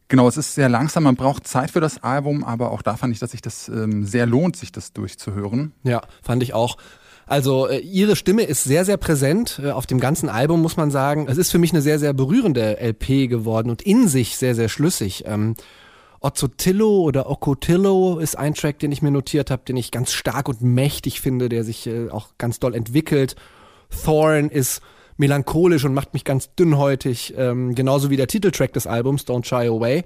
Genau, 0.08 0.28
es 0.28 0.36
ist 0.36 0.54
sehr 0.54 0.68
langsam, 0.68 1.04
man 1.04 1.16
braucht 1.16 1.46
Zeit 1.48 1.70
für 1.70 1.80
das 1.80 2.02
Album, 2.02 2.44
aber 2.44 2.70
auch 2.70 2.82
da 2.82 2.98
fand 2.98 3.14
ich, 3.14 3.18
dass 3.18 3.30
sich 3.30 3.40
das 3.40 3.70
ähm, 3.70 4.04
sehr 4.04 4.26
lohnt, 4.26 4.56
sich 4.56 4.70
das 4.70 4.92
durchzuhören. 4.92 5.72
Ja, 5.84 6.02
fand 6.22 6.42
ich 6.42 6.52
auch. 6.52 6.76
Also 7.26 7.69
äh, 7.69 7.79
ihre 7.79 8.17
Stimme 8.17 8.43
ist 8.43 8.64
sehr, 8.64 8.84
sehr 8.84 8.96
präsent 8.96 9.60
äh, 9.62 9.70
auf 9.70 9.86
dem 9.86 10.00
ganzen 10.00 10.29
Album, 10.29 10.60
muss 10.62 10.76
man 10.76 10.91
sagen. 10.91 11.26
Es 11.29 11.38
ist 11.38 11.50
für 11.50 11.58
mich 11.58 11.72
eine 11.72 11.82
sehr, 11.82 11.98
sehr 11.98 12.12
berührende 12.12 12.79
LP 12.81 13.29
geworden 13.29 13.70
und 13.70 13.82
in 13.82 14.08
sich 14.08 14.36
sehr, 14.36 14.55
sehr 14.55 14.69
schlüssig. 14.69 15.24
Ähm, 15.26 15.55
Ozzotillo 16.20 17.02
oder 17.02 17.29
Ocotillo 17.29 18.19
ist 18.19 18.38
ein 18.38 18.55
Track, 18.55 18.79
den 18.79 18.93
ich 18.93 19.02
mir 19.02 19.10
notiert 19.10 19.50
habe, 19.50 19.62
den 19.67 19.76
ich 19.76 19.91
ganz 19.91 20.12
stark 20.12 20.48
und 20.48 20.62
mächtig 20.62 21.20
finde, 21.20 21.48
der 21.48 21.64
sich 21.64 21.86
äh, 21.86 22.10
auch 22.10 22.29
ganz 22.38 22.60
doll 22.60 22.74
entwickelt. 22.74 23.34
Thorn 24.05 24.48
ist 24.48 24.81
melancholisch 25.17 25.84
und 25.84 25.94
macht 25.94 26.14
mich 26.14 26.24
ganz 26.24 26.55
dünnhäutig, 26.55 27.34
ähm, 27.36 27.74
genauso 27.74 28.10
wie 28.10 28.17
der 28.17 28.29
Titeltrack 28.29 28.72
des 28.72 28.86
Albums, 28.86 29.26
Don't 29.26 29.44
Shy 29.44 29.69
Away 29.69 30.05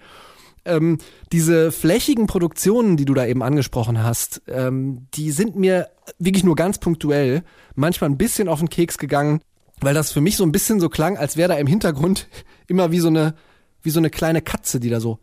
ähm, 0.66 0.98
diese 1.32 1.72
flächigen 1.72 2.26
Produktionen, 2.26 2.96
die 2.96 3.04
du 3.04 3.14
da 3.14 3.26
eben 3.26 3.42
angesprochen 3.42 4.02
hast, 4.02 4.42
ähm, 4.48 5.06
die 5.14 5.30
sind 5.30 5.56
mir 5.56 5.88
wirklich 6.18 6.44
nur 6.44 6.56
ganz 6.56 6.78
punktuell 6.78 7.42
manchmal 7.74 8.10
ein 8.10 8.18
bisschen 8.18 8.48
auf 8.48 8.58
den 8.58 8.70
Keks 8.70 8.98
gegangen, 8.98 9.40
weil 9.80 9.94
das 9.94 10.12
für 10.12 10.20
mich 10.20 10.36
so 10.36 10.44
ein 10.44 10.52
bisschen 10.52 10.80
so 10.80 10.88
klang, 10.88 11.16
als 11.16 11.36
wäre 11.36 11.50
da 11.50 11.54
im 11.56 11.66
Hintergrund 11.66 12.28
immer 12.66 12.90
wie 12.90 13.00
so 13.00 13.08
eine 13.08 13.34
wie 13.82 13.90
so 13.90 14.00
eine 14.00 14.10
kleine 14.10 14.42
Katze, 14.42 14.80
die 14.80 14.90
da 14.90 14.98
so 14.98 15.20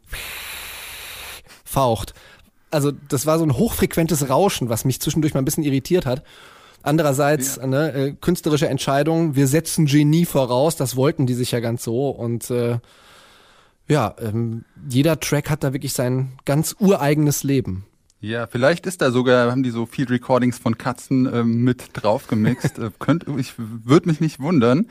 faucht. 1.65 2.13
Also 2.71 2.91
das 2.91 3.25
war 3.25 3.38
so 3.38 3.45
ein 3.45 3.57
hochfrequentes 3.57 4.29
Rauschen, 4.29 4.69
was 4.69 4.85
mich 4.85 5.01
zwischendurch 5.01 5.33
mal 5.33 5.41
ein 5.41 5.45
bisschen 5.45 5.63
irritiert 5.63 6.05
hat. 6.05 6.23
Andererseits, 6.81 7.57
ja. 7.57 7.67
ne, 7.67 7.93
äh, 7.93 8.13
künstlerische 8.19 8.67
Entscheidung, 8.67 9.35
wir 9.35 9.47
setzen 9.47 9.85
Genie 9.85 10.25
voraus, 10.25 10.75
das 10.75 10.95
wollten 10.95 11.25
die 11.25 11.33
sich 11.33 11.51
ja 11.51 11.59
ganz 11.59 11.83
so 11.83 12.09
und 12.09 12.50
äh, 12.51 12.79
ja, 13.93 14.15
ähm, 14.19 14.65
jeder 14.89 15.19
Track 15.19 15.51
hat 15.51 15.63
da 15.63 15.71
wirklich 15.71 15.93
sein 15.93 16.33
ganz 16.45 16.75
ureigenes 16.79 17.43
Leben. 17.43 17.85
Ja, 18.21 18.47
vielleicht 18.47 18.88
ist 18.88 19.03
da 19.03 19.12
sogar, 19.12 19.51
haben 19.51 19.62
die 19.62 19.69
so 19.69 19.85
Field 19.85 20.09
Recordings 20.09 20.57
von 20.57 20.79
Katzen 20.79 21.29
ähm, 21.31 21.63
mit 21.63 21.89
drauf 21.93 22.25
gemixt. 22.25 22.79
äh, 22.79 22.89
könnt, 22.97 23.25
ich 23.38 23.53
würde 23.57 24.09
mich 24.09 24.19
nicht 24.19 24.39
wundern. 24.39 24.88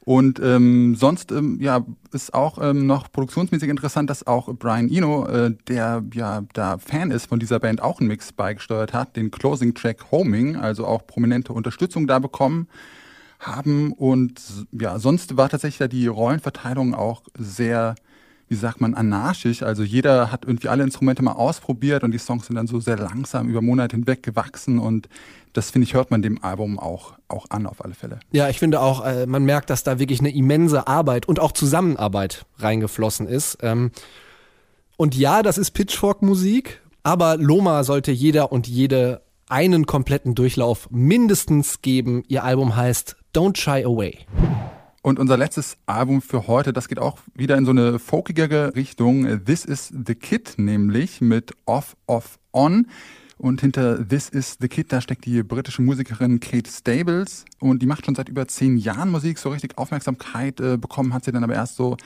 Und 0.00 0.40
ähm, 0.42 0.96
sonst 0.96 1.30
ähm, 1.30 1.60
ja 1.60 1.86
ist 2.10 2.34
auch 2.34 2.58
ähm, 2.60 2.88
noch 2.88 3.12
produktionsmäßig 3.12 3.68
interessant, 3.68 4.10
dass 4.10 4.26
auch 4.26 4.52
Brian 4.52 4.90
Eno, 4.90 5.24
äh, 5.28 5.54
der 5.68 6.02
ja 6.12 6.42
da 6.52 6.78
Fan 6.78 7.12
ist 7.12 7.26
von 7.26 7.38
dieser 7.38 7.60
Band, 7.60 7.80
auch 7.80 8.00
einen 8.00 8.08
Mix 8.08 8.32
beigesteuert 8.32 8.92
hat, 8.92 9.14
den 9.14 9.30
Closing 9.30 9.74
Track 9.74 10.10
Homing, 10.10 10.56
also 10.56 10.84
auch 10.84 11.06
prominente 11.06 11.52
Unterstützung 11.52 12.08
da 12.08 12.18
bekommen 12.18 12.66
haben. 13.38 13.92
Und 13.92 14.40
ja, 14.72 14.98
sonst 14.98 15.36
war 15.36 15.48
tatsächlich 15.48 15.78
da 15.78 15.86
die 15.86 16.08
Rollenverteilung 16.08 16.96
auch 16.96 17.22
sehr 17.38 17.94
wie 18.52 18.56
sagt 18.56 18.82
man, 18.82 18.92
anarchisch. 18.92 19.62
Also 19.62 19.82
jeder 19.82 20.30
hat 20.30 20.44
irgendwie 20.44 20.68
alle 20.68 20.82
Instrumente 20.84 21.22
mal 21.22 21.32
ausprobiert 21.32 22.04
und 22.04 22.10
die 22.10 22.18
Songs 22.18 22.46
sind 22.46 22.56
dann 22.56 22.66
so 22.66 22.80
sehr 22.80 22.98
langsam 22.98 23.48
über 23.48 23.62
Monate 23.62 23.96
hinweg 23.96 24.22
gewachsen 24.22 24.78
und 24.78 25.08
das 25.54 25.70
finde 25.70 25.86
ich, 25.86 25.94
hört 25.94 26.10
man 26.10 26.20
dem 26.20 26.44
Album 26.44 26.78
auch, 26.78 27.14
auch 27.28 27.46
an, 27.48 27.66
auf 27.66 27.82
alle 27.82 27.94
Fälle. 27.94 28.20
Ja, 28.30 28.50
ich 28.50 28.58
finde 28.58 28.80
auch, 28.80 29.06
äh, 29.06 29.24
man 29.24 29.44
merkt, 29.44 29.70
dass 29.70 29.84
da 29.84 29.98
wirklich 29.98 30.20
eine 30.20 30.34
immense 30.34 30.86
Arbeit 30.86 31.26
und 31.26 31.40
auch 31.40 31.52
Zusammenarbeit 31.52 32.44
reingeflossen 32.58 33.26
ist. 33.26 33.56
Ähm, 33.62 33.90
und 34.98 35.16
ja, 35.16 35.42
das 35.42 35.56
ist 35.56 35.70
Pitchfork-Musik, 35.70 36.82
aber 37.02 37.38
Loma 37.38 37.84
sollte 37.84 38.12
jeder 38.12 38.52
und 38.52 38.68
jede 38.68 39.22
einen 39.48 39.86
kompletten 39.86 40.34
Durchlauf 40.34 40.90
mindestens 40.90 41.80
geben. 41.80 42.22
Ihr 42.28 42.44
Album 42.44 42.76
heißt 42.76 43.16
Don't 43.34 43.56
Shy 43.56 43.82
Away. 43.84 44.18
Und 45.04 45.18
unser 45.18 45.36
letztes 45.36 45.78
Album 45.86 46.22
für 46.22 46.46
heute, 46.46 46.72
das 46.72 46.86
geht 46.86 47.00
auch 47.00 47.18
wieder 47.34 47.56
in 47.58 47.64
so 47.64 47.72
eine 47.72 47.98
folkigere 47.98 48.76
Richtung. 48.76 49.44
This 49.44 49.64
is 49.64 49.92
the 50.06 50.14
Kid, 50.14 50.54
nämlich 50.58 51.20
mit 51.20 51.52
Off, 51.66 51.96
Off, 52.06 52.38
On. 52.52 52.86
Und 53.36 53.60
hinter 53.60 54.06
This 54.06 54.28
is 54.28 54.58
the 54.60 54.68
Kid, 54.68 54.92
da 54.92 55.00
steckt 55.00 55.24
die 55.24 55.42
britische 55.42 55.82
Musikerin 55.82 56.38
Kate 56.38 56.70
Stables. 56.70 57.44
Und 57.58 57.82
die 57.82 57.86
macht 57.86 58.06
schon 58.06 58.14
seit 58.14 58.28
über 58.28 58.46
zehn 58.46 58.76
Jahren 58.76 59.10
Musik. 59.10 59.38
So 59.38 59.48
richtig 59.48 59.76
Aufmerksamkeit 59.76 60.60
äh, 60.60 60.76
bekommen 60.76 61.12
hat 61.12 61.24
sie 61.24 61.32
dann 61.32 61.42
aber 61.42 61.54
erst 61.54 61.74
so 61.74 61.96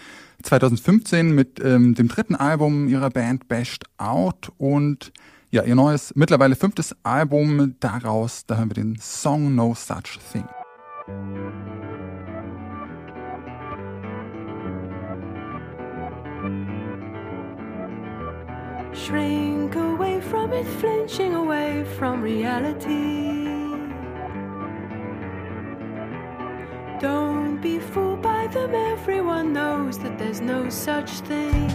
2015 0.44 1.34
mit 1.34 1.60
ähm, 1.62 1.94
dem 1.94 2.08
dritten 2.08 2.34
Album 2.34 2.88
ihrer 2.88 3.10
Band 3.10 3.46
Bashed 3.46 3.84
Out. 3.98 4.50
Und 4.56 5.12
ja, 5.50 5.64
ihr 5.64 5.74
neues, 5.74 6.14
mittlerweile 6.16 6.56
fünftes 6.56 6.96
Album. 7.02 7.74
Daraus, 7.78 8.46
da 8.46 8.56
hören 8.56 8.70
wir 8.70 8.74
den 8.74 8.96
Song 8.98 9.54
No 9.54 9.74
Such 9.74 10.18
Thing. 10.32 10.46
Shrink 18.96 19.76
away 19.76 20.20
from 20.20 20.52
it, 20.52 20.66
flinching 20.80 21.34
away 21.34 21.84
from 21.96 22.22
reality. 22.22 23.46
Don't 26.98 27.60
be 27.60 27.78
fooled 27.78 28.22
by 28.22 28.46
them, 28.46 28.74
everyone 28.74 29.52
knows 29.52 29.98
that 29.98 30.18
there's 30.18 30.40
no 30.40 30.70
such 30.70 31.10
thing. 31.20 31.68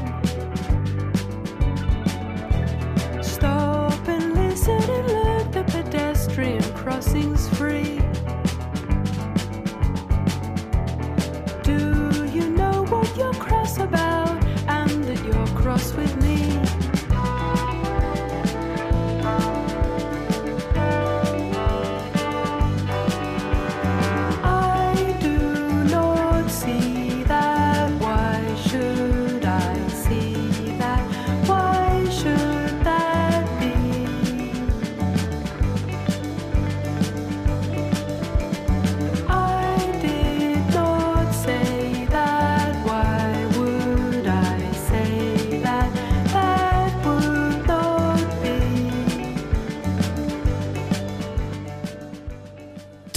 Stop 3.22 3.71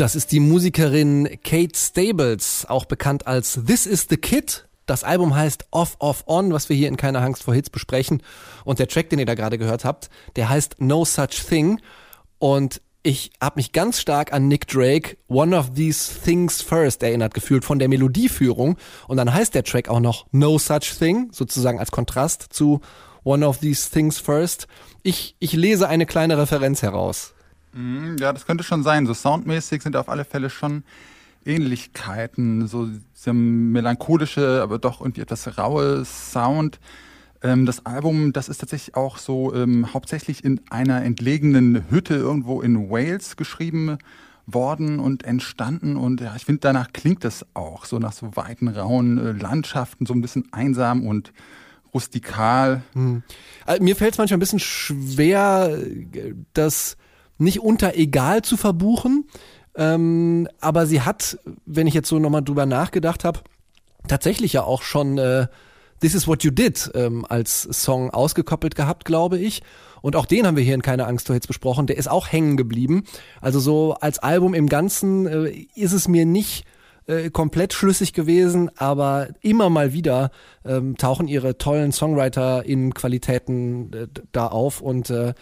Das 0.04 0.14
ist 0.14 0.32
die 0.32 0.40
Musikerin 0.40 1.38
Kate 1.42 1.74
Stables, 1.74 2.66
auch 2.68 2.84
bekannt 2.84 3.26
als 3.26 3.58
This 3.66 3.86
is 3.86 4.06
the 4.10 4.18
Kid. 4.18 4.68
Das 4.84 5.02
Album 5.02 5.34
heißt 5.34 5.64
Off 5.70 5.96
Off 5.98 6.24
On, 6.26 6.52
was 6.52 6.68
wir 6.68 6.76
hier 6.76 6.88
in 6.88 6.98
Keine 6.98 7.20
Angst 7.20 7.44
vor 7.44 7.54
Hits 7.54 7.70
besprechen. 7.70 8.22
Und 8.66 8.80
der 8.80 8.88
Track, 8.88 9.08
den 9.08 9.18
ihr 9.18 9.24
da 9.24 9.34
gerade 9.34 9.56
gehört 9.56 9.86
habt, 9.86 10.10
der 10.36 10.50
heißt 10.50 10.76
No 10.78 11.06
Such 11.06 11.46
Thing. 11.48 11.80
Und 12.38 12.82
ich 13.02 13.30
habe 13.40 13.56
mich 13.56 13.72
ganz 13.72 13.98
stark 13.98 14.34
an 14.34 14.46
Nick 14.46 14.68
Drake 14.68 15.16
One 15.28 15.56
of 15.56 15.72
These 15.72 16.20
Things 16.22 16.60
First 16.60 17.02
erinnert 17.02 17.32
gefühlt 17.32 17.64
von 17.64 17.78
der 17.78 17.88
Melodieführung. 17.88 18.76
Und 19.08 19.16
dann 19.16 19.32
heißt 19.32 19.54
der 19.54 19.64
Track 19.64 19.88
auch 19.88 20.00
noch 20.00 20.26
No 20.32 20.58
Such 20.58 20.98
Thing, 20.98 21.30
sozusagen 21.32 21.78
als 21.78 21.92
Kontrast 21.92 22.48
zu 22.50 22.82
One 23.22 23.48
of 23.48 23.60
These 23.60 23.90
Things 23.90 24.18
First. 24.18 24.68
Ich, 25.02 25.34
ich 25.38 25.54
lese 25.54 25.88
eine 25.88 26.04
kleine 26.04 26.36
Referenz 26.36 26.82
heraus. 26.82 27.33
Mm, 27.74 28.16
Ja, 28.18 28.32
das 28.32 28.46
könnte 28.46 28.64
schon 28.64 28.82
sein. 28.82 29.06
So 29.06 29.14
soundmäßig 29.14 29.82
sind 29.82 29.96
auf 29.96 30.08
alle 30.08 30.24
Fälle 30.24 30.50
schon 30.50 30.84
Ähnlichkeiten. 31.44 32.66
So 32.66 32.88
dieser 33.14 33.32
melancholische, 33.32 34.60
aber 34.62 34.78
doch 34.78 35.00
irgendwie 35.00 35.20
etwas 35.20 35.58
raue 35.58 36.04
Sound. 36.04 36.80
Ähm, 37.42 37.66
das 37.66 37.84
Album, 37.84 38.32
das 38.32 38.48
ist 38.48 38.58
tatsächlich 38.58 38.96
auch 38.96 39.18
so 39.18 39.54
ähm, 39.54 39.92
hauptsächlich 39.92 40.44
in 40.44 40.60
einer 40.70 41.02
entlegenen 41.02 41.90
Hütte 41.90 42.14
irgendwo 42.14 42.62
in 42.62 42.90
Wales 42.90 43.36
geschrieben 43.36 43.98
worden 44.46 44.98
und 44.98 45.24
entstanden. 45.24 45.96
Und 45.96 46.20
ja, 46.20 46.34
ich 46.36 46.44
finde, 46.44 46.60
danach 46.60 46.92
klingt 46.92 47.24
das 47.24 47.44
auch 47.54 47.84
so 47.84 47.98
nach 47.98 48.12
so 48.12 48.36
weiten, 48.36 48.68
rauen 48.68 49.18
äh, 49.18 49.32
Landschaften, 49.32 50.06
so 50.06 50.14
ein 50.14 50.20
bisschen 50.20 50.48
einsam 50.52 51.06
und 51.06 51.32
rustikal. 51.92 52.82
Also, 53.66 53.82
mir 53.82 53.96
fällt 53.96 54.12
es 54.14 54.18
manchmal 54.18 54.36
ein 54.38 54.40
bisschen 54.40 54.58
schwer, 54.60 55.78
äh, 56.12 56.34
das 56.52 56.96
nicht 57.44 57.60
unter 57.60 57.94
egal 57.94 58.42
zu 58.42 58.56
verbuchen. 58.56 59.28
Ähm, 59.76 60.48
aber 60.60 60.86
sie 60.86 61.02
hat, 61.02 61.38
wenn 61.66 61.86
ich 61.86 61.94
jetzt 61.94 62.08
so 62.08 62.18
nochmal 62.18 62.42
drüber 62.42 62.66
nachgedacht 62.66 63.24
habe, 63.24 63.40
tatsächlich 64.06 64.52
ja 64.52 64.62
auch 64.64 64.82
schon 64.82 65.18
äh, 65.18 65.46
This 66.00 66.14
is 66.14 66.28
What 66.28 66.44
You 66.44 66.50
Did 66.50 66.90
ähm, 66.94 67.24
als 67.28 67.62
Song 67.62 68.10
ausgekoppelt 68.10 68.74
gehabt, 68.74 69.04
glaube 69.04 69.38
ich. 69.38 69.62
Und 70.02 70.16
auch 70.16 70.26
den 70.26 70.46
haben 70.46 70.56
wir 70.56 70.62
hier 70.62 70.74
in 70.74 70.82
Keine 70.82 71.06
Angst 71.06 71.26
vor 71.26 71.34
Hits 71.34 71.46
besprochen. 71.46 71.86
Der 71.86 71.96
ist 71.96 72.10
auch 72.10 72.30
hängen 72.30 72.56
geblieben. 72.56 73.04
Also 73.40 73.58
so 73.58 73.94
als 73.94 74.18
Album 74.18 74.52
im 74.52 74.68
Ganzen 74.68 75.26
äh, 75.26 75.66
ist 75.74 75.92
es 75.92 76.08
mir 76.08 76.26
nicht 76.26 76.66
äh, 77.06 77.30
komplett 77.30 77.72
schlüssig 77.72 78.12
gewesen, 78.12 78.70
aber 78.76 79.28
immer 79.40 79.70
mal 79.70 79.92
wieder 79.92 80.30
ähm, 80.64 80.96
tauchen 80.96 81.28
ihre 81.28 81.58
tollen 81.58 81.92
Songwriter 81.92 82.64
in 82.64 82.92
Qualitäten 82.94 83.92
äh, 83.92 84.06
da 84.32 84.48
auf 84.48 84.80
und 84.80 85.10
äh, 85.10 85.34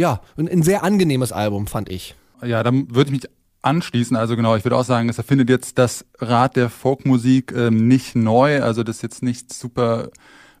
ja, 0.00 0.22
ein, 0.38 0.48
ein 0.48 0.62
sehr 0.62 0.82
angenehmes 0.82 1.30
Album 1.30 1.66
fand 1.66 1.90
ich. 1.90 2.14
Ja, 2.42 2.62
da 2.62 2.72
würde 2.72 3.04
ich 3.04 3.10
mich 3.10 3.30
anschließen. 3.60 4.16
Also 4.16 4.34
genau, 4.34 4.56
ich 4.56 4.64
würde 4.64 4.76
auch 4.76 4.84
sagen, 4.84 5.10
es 5.10 5.18
erfindet 5.18 5.50
jetzt 5.50 5.76
das 5.76 6.06
Rad 6.18 6.56
der 6.56 6.70
Folkmusik 6.70 7.52
ähm, 7.52 7.86
nicht 7.86 8.16
neu. 8.16 8.62
Also 8.62 8.82
das 8.82 8.96
ist 8.96 9.02
jetzt 9.02 9.22
nichts 9.22 9.60
super 9.60 10.08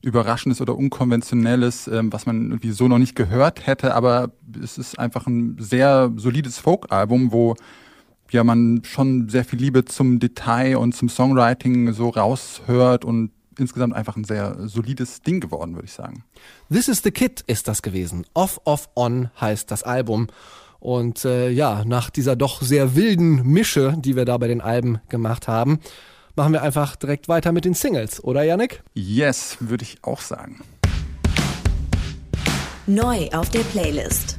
Überraschendes 0.02 0.60
oder 0.60 0.76
Unkonventionelles, 0.76 1.88
ähm, 1.88 2.12
was 2.12 2.26
man 2.26 2.50
irgendwie 2.50 2.72
so 2.72 2.86
noch 2.86 2.98
nicht 2.98 3.16
gehört 3.16 3.66
hätte. 3.66 3.94
Aber 3.94 4.32
es 4.62 4.76
ist 4.76 4.98
einfach 4.98 5.26
ein 5.26 5.56
sehr 5.58 6.12
solides 6.16 6.58
Folk-Album, 6.58 7.32
wo 7.32 7.56
ja 8.30 8.44
man 8.44 8.82
schon 8.84 9.30
sehr 9.30 9.46
viel 9.46 9.58
Liebe 9.58 9.86
zum 9.86 10.20
Detail 10.20 10.76
und 10.76 10.94
zum 10.94 11.08
Songwriting 11.08 11.94
so 11.94 12.10
raushört 12.10 13.06
und 13.06 13.30
insgesamt 13.60 13.94
einfach 13.94 14.16
ein 14.16 14.24
sehr 14.24 14.56
solides 14.66 15.22
Ding 15.22 15.40
geworden, 15.40 15.74
würde 15.74 15.86
ich 15.86 15.92
sagen. 15.92 16.24
This 16.70 16.88
is 16.88 17.02
the 17.02 17.10
Kid 17.10 17.42
ist 17.46 17.68
das 17.68 17.82
gewesen. 17.82 18.26
Off, 18.34 18.60
off, 18.64 18.88
on 18.96 19.30
heißt 19.40 19.70
das 19.70 19.82
Album. 19.82 20.28
Und 20.80 21.24
äh, 21.26 21.50
ja, 21.50 21.84
nach 21.84 22.10
dieser 22.10 22.36
doch 22.36 22.62
sehr 22.62 22.96
wilden 22.96 23.42
Mische, 23.42 23.94
die 23.98 24.16
wir 24.16 24.24
da 24.24 24.38
bei 24.38 24.48
den 24.48 24.62
Alben 24.62 24.98
gemacht 25.08 25.46
haben, 25.46 25.78
machen 26.34 26.54
wir 26.54 26.62
einfach 26.62 26.96
direkt 26.96 27.28
weiter 27.28 27.52
mit 27.52 27.66
den 27.66 27.74
Singles, 27.74 28.24
oder 28.24 28.42
Yannick? 28.42 28.82
Yes, 28.94 29.58
würde 29.60 29.84
ich 29.84 29.98
auch 30.02 30.22
sagen. 30.22 30.62
Neu 32.86 33.28
auf 33.32 33.50
der 33.50 33.60
Playlist. 33.60 34.38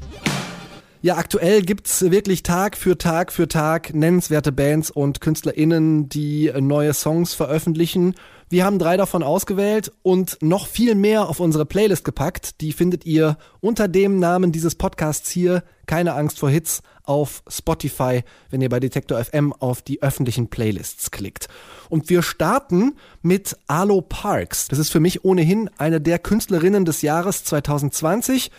Ja, 1.03 1.17
aktuell 1.17 1.63
gibt's 1.63 2.11
wirklich 2.11 2.43
Tag 2.43 2.77
für 2.77 2.95
Tag 2.95 3.31
für 3.31 3.47
Tag 3.47 3.93
nennenswerte 3.95 4.51
Bands 4.51 4.91
und 4.91 5.19
KünstlerInnen, 5.19 6.09
die 6.09 6.51
neue 6.59 6.93
Songs 6.93 7.33
veröffentlichen. 7.33 8.13
Wir 8.51 8.65
haben 8.65 8.79
drei 8.79 8.97
davon 8.97 9.23
ausgewählt 9.23 9.93
und 10.03 10.37
noch 10.41 10.67
viel 10.67 10.93
mehr 10.93 11.29
auf 11.29 11.39
unsere 11.39 11.65
Playlist 11.65 12.03
gepackt. 12.03 12.59
Die 12.59 12.73
findet 12.73 13.05
ihr 13.05 13.37
unter 13.61 13.87
dem 13.87 14.19
Namen 14.19 14.51
dieses 14.51 14.75
Podcasts 14.75 15.29
hier, 15.29 15.63
keine 15.85 16.15
Angst 16.15 16.37
vor 16.37 16.49
Hits, 16.49 16.81
auf 17.03 17.43
Spotify, 17.47 18.23
wenn 18.49 18.59
ihr 18.59 18.67
bei 18.67 18.81
Detektor 18.81 19.23
FM 19.23 19.53
auf 19.53 19.81
die 19.81 20.01
öffentlichen 20.01 20.49
Playlists 20.49 21.11
klickt. 21.11 21.47
Und 21.87 22.09
wir 22.09 22.23
starten 22.23 22.97
mit 23.21 23.55
Alo 23.67 24.01
Parks. 24.01 24.67
Das 24.67 24.79
ist 24.79 24.89
für 24.89 24.99
mich 24.99 25.23
ohnehin 25.23 25.69
eine 25.77 26.01
der 26.01 26.19
Künstlerinnen 26.19 26.83
des 26.83 27.01
Jahres 27.03 27.45
2020. 27.45 28.51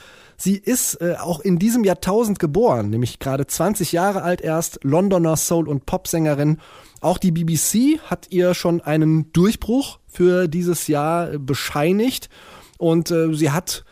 Sie 0.42 0.56
ist 0.56 1.00
äh, 1.00 1.14
auch 1.20 1.38
in 1.38 1.60
diesem 1.60 1.84
Jahrtausend 1.84 2.40
geboren, 2.40 2.90
nämlich 2.90 3.20
gerade 3.20 3.46
20 3.46 3.92
Jahre 3.92 4.22
alt 4.22 4.40
erst, 4.40 4.80
Londoner 4.82 5.36
Soul- 5.36 5.68
und 5.68 5.86
Popsängerin. 5.86 6.58
Auch 7.00 7.18
die 7.18 7.30
BBC 7.30 8.00
hat 8.00 8.26
ihr 8.30 8.52
schon 8.54 8.80
einen 8.80 9.32
Durchbruch 9.32 10.00
für 10.08 10.48
dieses 10.48 10.88
Jahr 10.88 11.38
bescheinigt. 11.38 12.28
Und 12.76 13.12
äh, 13.12 13.32
sie 13.32 13.52
hat 13.52 13.84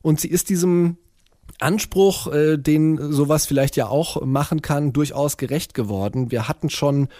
und 0.00 0.18
sie 0.18 0.26
ist 0.26 0.48
diesem 0.48 0.96
Anspruch, 1.60 2.26
äh, 2.32 2.56
den 2.56 3.12
sowas 3.12 3.46
vielleicht 3.46 3.76
ja 3.76 3.86
auch 3.86 4.24
machen 4.26 4.60
kann, 4.60 4.92
durchaus 4.92 5.36
gerecht 5.36 5.72
geworden. 5.72 6.32
Wir 6.32 6.48
hatten 6.48 6.68
schon 6.68 7.10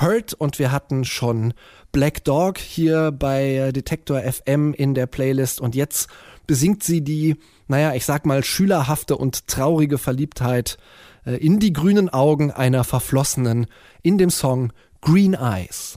Hurt 0.00 0.32
und 0.34 0.60
wir 0.60 0.70
hatten 0.70 1.04
schon 1.04 1.54
Black 1.90 2.22
Dog 2.22 2.58
hier 2.58 3.10
bei 3.10 3.72
Detektor 3.72 4.20
FM 4.20 4.74
in 4.74 4.94
der 4.94 5.06
Playlist 5.06 5.60
und 5.60 5.74
jetzt 5.74 6.08
besingt 6.46 6.84
sie 6.84 7.02
die, 7.02 7.36
naja, 7.68 7.94
ich 7.94 8.04
sag 8.04 8.26
mal, 8.26 8.42
schülerhafte 8.42 9.16
und 9.16 9.46
traurige 9.46 9.98
Verliebtheit 9.98 10.78
äh, 11.24 11.36
in 11.36 11.58
die 11.58 11.72
grünen 11.72 12.08
Augen 12.08 12.50
einer 12.50 12.84
Verflossenen 12.84 13.66
in 14.02 14.18
dem 14.18 14.30
Song 14.30 14.72
Green 15.00 15.34
Eyes. 15.34 15.96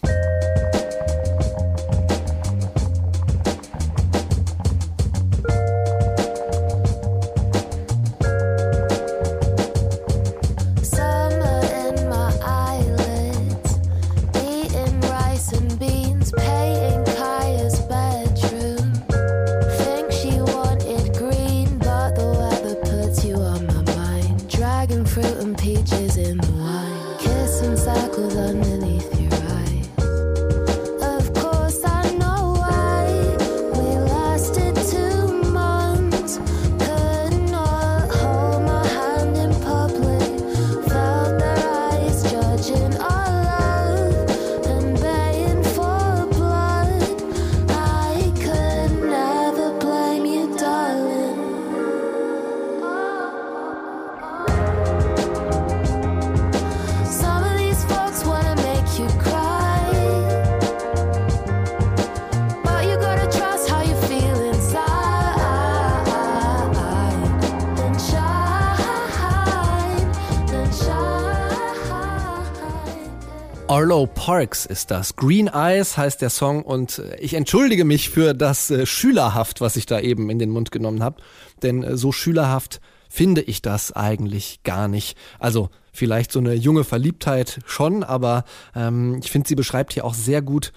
Parks 74.22 74.68
ist 74.68 74.92
das. 74.92 75.16
Green 75.16 75.48
Eyes 75.48 75.98
heißt 75.98 76.22
der 76.22 76.30
Song 76.30 76.62
und 76.62 77.00
äh, 77.00 77.16
ich 77.20 77.34
entschuldige 77.34 77.86
mich 77.86 78.12
für 78.12 78.36
das 78.36 78.70
äh, 78.70 78.86
Schülerhaft, 78.86 79.62
was 79.62 79.75
ich 79.78 79.88
da 79.88 80.00
eben 80.00 80.30
in 80.30 80.38
den 80.38 80.51
Mund 80.51 80.70
genommen 80.70 81.01
habe. 81.01 81.24
Denn 81.63 81.82
äh, 81.82 81.98
so 81.98 82.12
schülerhaft 82.12 82.82
finde 83.10 83.42
ich 83.42 83.63
das 83.63 83.92
eigentlich 83.92 84.62
gar 84.62 84.88
nicht. 84.88 85.18
Also 85.40 85.70
vielleicht 85.92 86.32
so 86.32 86.38
eine 86.38 86.54
junge 86.54 86.84
Verliebtheit 86.84 87.62
schon, 87.66 88.04
aber 88.04 88.44
ähm, 88.75 89.18
ich 89.24 89.32
finde, 89.32 89.48
sie 89.48 89.56
beschreibt 89.56 89.94
hier 89.94 90.06
auch 90.06 90.13
sehr 90.13 90.44
gut 90.44 90.72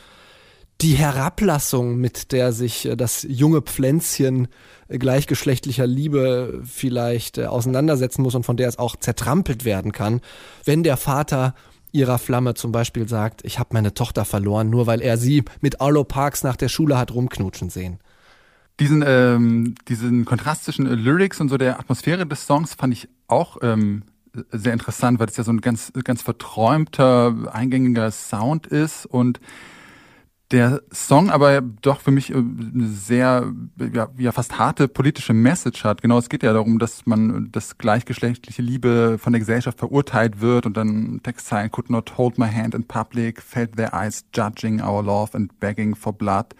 die 0.81 0.95
Herablassung, 0.95 1.97
mit 1.97 2.33
der 2.33 2.51
sich 2.53 2.89
das 2.97 3.27
junge 3.29 3.61
Pflänzchen 3.61 4.49
gleichgeschlechtlicher 4.89 5.87
Liebe 5.87 6.63
vielleicht 6.65 7.39
auseinandersetzen 7.39 8.23
muss 8.23 8.35
und 8.35 8.47
von 8.47 8.57
der 8.57 8.69
es 8.71 8.79
auch 8.79 8.97
zertrampelt 8.97 9.67
werden 9.67 9.93
kann, 9.93 10.23
wenn 10.65 10.83
der 10.83 10.97
Vater 10.97 11.55
ihrer 11.95 12.19
Flamme 12.19 12.55
zum 12.55 12.73
Beispiel 12.73 13.09
sagt, 13.09 13.45
ich 13.45 13.59
habe 13.59 13.71
meine 13.73 13.95
Tochter 13.95 14.25
verloren, 14.25 14.69
nur 14.69 14.87
weil 14.87 15.00
er 15.00 15.17
sie 15.17 15.45
mit 15.61 15.80
Arlo 15.80 16.04
Parks 16.04 16.43
nach 16.43 16.57
der 16.57 16.69
Schule 16.69 16.99
hat 16.99 17.15
rumknutschen 17.15 17.71
sehen. 17.71 18.00
Diesen, 18.80 19.04
ähm, 19.07 19.76
diesen 19.89 20.25
Kontrast 20.25 20.65
zwischen 20.65 20.87
äh, 20.87 20.95
Lyrics 20.95 21.41
und 21.41 21.49
so 21.49 21.57
der 21.57 21.78
Atmosphäre 21.78 22.26
des 22.26 22.47
Songs 22.47 22.75
fand 22.75 22.93
ich 22.93 23.09
auch 23.28 23.59
ähm, 23.63 24.02
sehr 24.50 24.73
interessant, 24.73 25.21
weil 25.21 25.28
es 25.28 25.37
ja 25.37 25.45
so 25.45 25.52
ein 25.52 25.61
ganz, 25.61 25.93
ganz 26.02 26.23
verträumter, 26.23 27.33
eingängiger 27.52 28.11
Sound 28.11 28.67
ist 28.67 29.07
und 29.07 29.39
der 30.54 30.82
Song 30.93 31.30
aber 31.30 31.60
doch 31.60 32.00
für 32.00 32.12
mich 32.12 32.30
äh, 32.30 32.34
eine 32.34 32.86
sehr, 32.86 33.52
ja, 33.93 34.08
ja, 34.17 34.32
fast 34.32 34.58
harte 34.58 34.88
politische 34.88 35.32
Message 35.34 35.84
hat. 35.84 36.00
Genau, 36.00 36.17
es 36.19 36.28
geht 36.28 36.43
ja 36.43 36.52
darum, 36.52 36.78
dass 36.78 37.06
man, 37.06 37.50
dass 37.50 37.76
gleichgeschlechtliche 37.76 38.62
Liebe 38.62 39.19
von 39.19 39.32
der 39.32 39.40
Gesellschaft 39.40 39.78
verurteilt 39.78 40.40
wird 40.40 40.64
und 40.64 40.76
dann 40.76 41.21
Textzeilen 41.23 41.71
could 41.71 41.90
not 41.90 42.17
hold 42.17 42.38
my 42.38 42.49
hand 42.49 42.75
in 42.75 42.84
public, 42.84 43.43
felt 43.43 43.76
their 43.76 43.93
eyes 43.93 44.25
judging 44.32 44.80
our 44.80 45.02
love 45.02 45.34
and 45.34 45.58
begging 45.58 45.95
for 45.95 46.12
blood. 46.12 46.54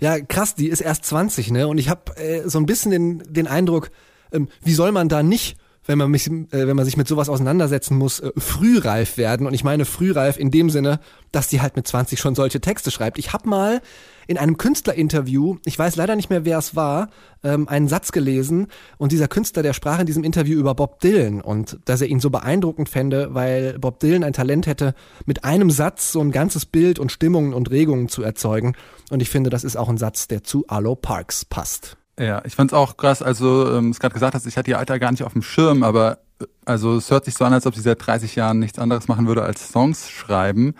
Ja, 0.00 0.20
krass, 0.20 0.54
die 0.54 0.68
ist 0.68 0.80
erst 0.80 1.04
20, 1.06 1.50
ne? 1.50 1.68
Und 1.68 1.78
ich 1.78 1.88
habe 1.88 2.16
äh, 2.16 2.48
so 2.48 2.58
ein 2.58 2.66
bisschen 2.66 2.90
den, 2.90 3.22
den 3.28 3.46
Eindruck, 3.46 3.90
ähm, 4.32 4.48
wie 4.62 4.74
soll 4.74 4.92
man 4.92 5.08
da 5.08 5.22
nicht, 5.22 5.56
wenn 5.88 5.98
man, 5.98 6.10
mich, 6.10 6.28
äh, 6.28 6.44
wenn 6.50 6.76
man 6.76 6.84
sich 6.84 6.96
mit 6.96 7.08
sowas 7.08 7.28
auseinandersetzen 7.28 7.96
muss, 7.96 8.20
äh, 8.20 8.30
frühreif 8.36 9.16
werden? 9.16 9.46
Und 9.46 9.54
ich 9.54 9.64
meine 9.64 9.86
frühreif 9.86 10.38
in 10.38 10.50
dem 10.50 10.70
Sinne, 10.70 11.00
dass 11.32 11.48
die 11.48 11.60
halt 11.60 11.74
mit 11.76 11.88
20 11.88 12.20
schon 12.20 12.34
solche 12.34 12.60
Texte 12.60 12.90
schreibt. 12.90 13.18
Ich 13.18 13.32
habe 13.32 13.48
mal 13.48 13.80
in 14.28 14.36
einem 14.36 14.58
Künstlerinterview, 14.58 15.56
ich 15.64 15.78
weiß 15.78 15.96
leider 15.96 16.14
nicht 16.14 16.28
mehr, 16.28 16.44
wer 16.44 16.58
es 16.58 16.76
war, 16.76 17.08
ähm, 17.42 17.66
einen 17.66 17.88
Satz 17.88 18.12
gelesen 18.12 18.66
und 18.98 19.10
dieser 19.10 19.26
Künstler, 19.26 19.62
der 19.62 19.72
sprach 19.72 19.98
in 19.98 20.06
diesem 20.06 20.22
Interview 20.22 20.58
über 20.58 20.74
Bob 20.74 21.00
Dylan 21.00 21.40
und 21.40 21.78
dass 21.86 22.02
er 22.02 22.08
ihn 22.08 22.20
so 22.20 22.28
beeindruckend 22.28 22.90
fände, 22.90 23.32
weil 23.32 23.78
Bob 23.78 23.98
Dylan 24.00 24.24
ein 24.24 24.34
Talent 24.34 24.66
hätte, 24.66 24.94
mit 25.24 25.44
einem 25.44 25.70
Satz 25.70 26.12
so 26.12 26.20
ein 26.20 26.30
ganzes 26.30 26.66
Bild 26.66 26.98
und 26.98 27.10
Stimmungen 27.10 27.54
und 27.54 27.70
Regungen 27.70 28.08
zu 28.10 28.22
erzeugen. 28.22 28.74
Und 29.10 29.22
ich 29.22 29.30
finde, 29.30 29.48
das 29.48 29.64
ist 29.64 29.76
auch 29.76 29.88
ein 29.88 29.96
Satz, 29.96 30.28
der 30.28 30.44
zu 30.44 30.66
Arlo 30.68 30.94
Parks 30.94 31.46
passt. 31.46 31.96
Ja, 32.18 32.42
ich 32.44 32.56
fand's 32.56 32.72
auch 32.72 32.96
krass, 32.96 33.22
also 33.22 33.72
ähm, 33.72 33.90
es 33.90 34.00
gerade 34.00 34.12
gesagt 34.12 34.34
hast, 34.34 34.46
ich 34.46 34.56
hatte 34.56 34.70
ihr 34.70 34.78
Alter 34.78 34.98
gar 34.98 35.12
nicht 35.12 35.22
auf 35.22 35.32
dem 35.32 35.42
Schirm, 35.42 35.82
aber 35.82 36.18
äh, 36.40 36.46
also 36.64 36.96
es 36.96 37.10
hört 37.10 37.24
sich 37.24 37.34
so 37.34 37.44
an, 37.44 37.52
als 37.52 37.66
ob 37.66 37.74
sie 37.74 37.80
seit 37.80 38.04
30 38.04 38.34
Jahren 38.34 38.58
nichts 38.58 38.78
anderes 38.78 39.06
machen 39.06 39.26
würde 39.28 39.42
als 39.42 39.70
Songs 39.70 40.10
schreiben 40.10 40.74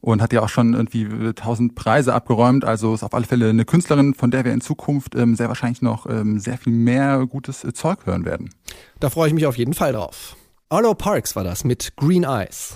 und 0.00 0.20
hat 0.20 0.32
ja 0.32 0.42
auch 0.42 0.48
schon 0.48 0.74
irgendwie 0.74 1.04
äh, 1.04 1.32
tausend 1.34 1.76
Preise 1.76 2.12
abgeräumt, 2.12 2.64
also 2.64 2.94
ist 2.94 3.04
auf 3.04 3.14
alle 3.14 3.24
Fälle 3.24 3.48
eine 3.48 3.64
Künstlerin, 3.64 4.14
von 4.14 4.32
der 4.32 4.44
wir 4.44 4.52
in 4.52 4.60
Zukunft 4.60 5.14
ähm, 5.14 5.36
sehr 5.36 5.48
wahrscheinlich 5.48 5.82
noch 5.82 6.06
ähm, 6.06 6.40
sehr 6.40 6.58
viel 6.58 6.72
mehr 6.72 7.26
gutes 7.26 7.62
äh, 7.62 7.72
Zeug 7.72 8.04
hören 8.04 8.24
werden. 8.24 8.50
Da 8.98 9.08
freue 9.08 9.28
ich 9.28 9.34
mich 9.34 9.46
auf 9.46 9.56
jeden 9.56 9.74
Fall 9.74 9.92
drauf. 9.92 10.36
Arlo 10.68 10.94
Parks 10.94 11.36
war 11.36 11.44
das 11.44 11.64
mit 11.64 11.96
Green 11.96 12.24
Eyes. 12.24 12.74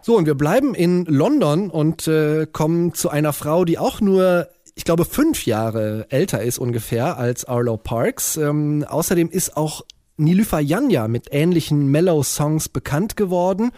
So, 0.00 0.16
und 0.16 0.26
wir 0.26 0.34
bleiben 0.34 0.74
in 0.74 1.04
London 1.04 1.70
und 1.70 2.08
äh, 2.08 2.46
kommen 2.50 2.94
zu 2.94 3.10
einer 3.10 3.32
Frau, 3.32 3.64
die 3.64 3.78
auch 3.78 4.00
nur, 4.00 4.48
ich 4.74 4.84
glaube, 4.84 5.04
fünf 5.04 5.46
Jahre 5.46 6.06
älter 6.10 6.42
ist 6.42 6.58
ungefähr 6.58 7.18
als 7.18 7.44
Arlo 7.44 7.76
Parks. 7.76 8.36
Ähm, 8.36 8.84
außerdem 8.88 9.30
ist 9.30 9.56
auch 9.56 9.82
Nilüfer 10.16 10.60
Janja 10.60 11.08
mit 11.08 11.28
ähnlichen 11.30 11.88
Mellow-Songs 11.88 12.68
bekannt 12.68 13.16
geworden. 13.16 13.72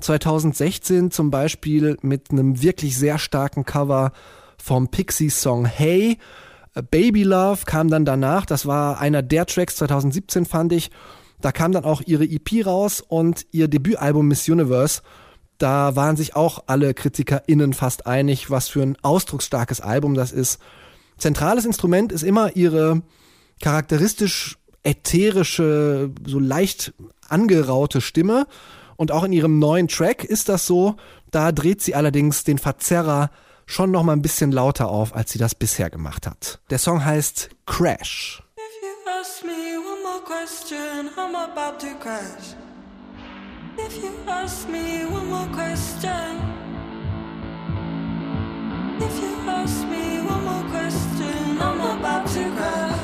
2016 0.00 1.10
zum 1.10 1.30
Beispiel 1.30 1.96
mit 2.02 2.30
einem 2.30 2.62
wirklich 2.62 2.96
sehr 2.96 3.18
starken 3.18 3.64
Cover 3.64 4.12
vom 4.56 4.88
Pixies-Song 4.88 5.66
Hey. 5.66 6.18
Baby 6.90 7.24
Love 7.24 7.64
kam 7.66 7.88
dann 7.88 8.04
danach, 8.04 8.46
das 8.46 8.64
war 8.64 9.00
einer 9.00 9.22
der 9.22 9.44
Tracks 9.44 9.76
2017 9.76 10.46
fand 10.46 10.72
ich. 10.72 10.90
Da 11.40 11.52
kam 11.52 11.72
dann 11.72 11.84
auch 11.84 12.00
ihre 12.04 12.24
EP 12.24 12.64
raus 12.64 13.02
und 13.06 13.46
ihr 13.50 13.66
Debütalbum 13.66 14.28
Miss 14.28 14.48
Universe. 14.48 15.02
Da 15.60 15.94
waren 15.94 16.16
sich 16.16 16.34
auch 16.34 16.64
alle 16.68 16.94
KritikerInnen 16.94 17.74
fast 17.74 18.06
einig, 18.06 18.50
was 18.50 18.68
für 18.68 18.80
ein 18.80 18.96
ausdrucksstarkes 19.02 19.82
Album 19.82 20.14
das 20.14 20.32
ist. 20.32 20.58
Zentrales 21.18 21.66
Instrument 21.66 22.12
ist 22.12 22.22
immer 22.22 22.56
ihre 22.56 23.02
charakteristisch 23.60 24.56
ätherische, 24.84 26.12
so 26.26 26.38
leicht 26.38 26.94
angeraute 27.28 28.00
Stimme. 28.00 28.46
Und 28.96 29.12
auch 29.12 29.22
in 29.22 29.34
ihrem 29.34 29.58
neuen 29.58 29.86
Track 29.86 30.24
ist 30.24 30.48
das 30.48 30.66
so. 30.66 30.96
Da 31.30 31.52
dreht 31.52 31.82
sie 31.82 31.94
allerdings 31.94 32.42
den 32.42 32.56
Verzerrer 32.56 33.30
schon 33.66 33.90
noch 33.90 34.02
mal 34.02 34.14
ein 34.14 34.22
bisschen 34.22 34.52
lauter 34.52 34.88
auf, 34.88 35.14
als 35.14 35.30
sie 35.30 35.38
das 35.38 35.54
bisher 35.54 35.90
gemacht 35.90 36.26
hat. 36.26 36.60
Der 36.70 36.78
Song 36.78 37.04
heißt 37.04 37.50
Crash. 37.66 38.42
If 38.56 38.82
you 38.82 39.20
ask 39.20 39.44
me 39.44 39.78
one 39.78 40.02
more 40.02 40.24
question, 40.24 41.10
I'm 41.18 41.36
about 41.36 41.78
to 41.80 41.94
crash. 42.00 42.56
If 43.78 44.02
you 44.02 44.12
ask 44.26 44.68
me 44.68 45.04
one 45.06 45.28
more 45.28 45.46
question, 45.46 46.40
if 49.00 49.22
you 49.22 49.36
ask 49.48 49.86
me 49.86 50.20
one 50.22 50.44
more 50.44 50.70
question, 50.70 51.60
I'm 51.60 51.98
about 51.98 52.26
to 52.28 52.50
crash. 52.56 52.99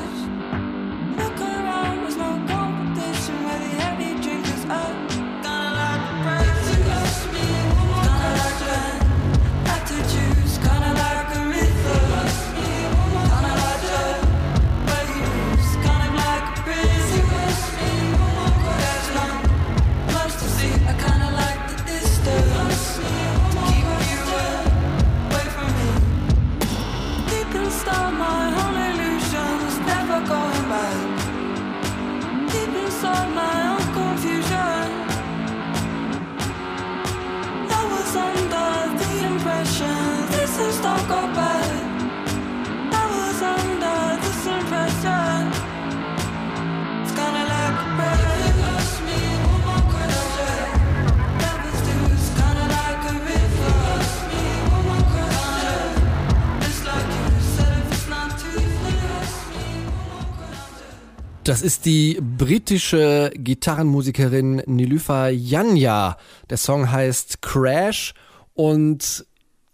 Das 61.47 61.61
ist 61.61 61.85
die 61.85 62.19
britische 62.21 63.31
Gitarrenmusikerin 63.33 64.63
Nilüfer 64.65 65.29
Janja. 65.29 66.17
Der 66.49 66.57
Song 66.57 66.91
heißt 66.91 67.41
Crash 67.41 68.13
und 68.53 69.25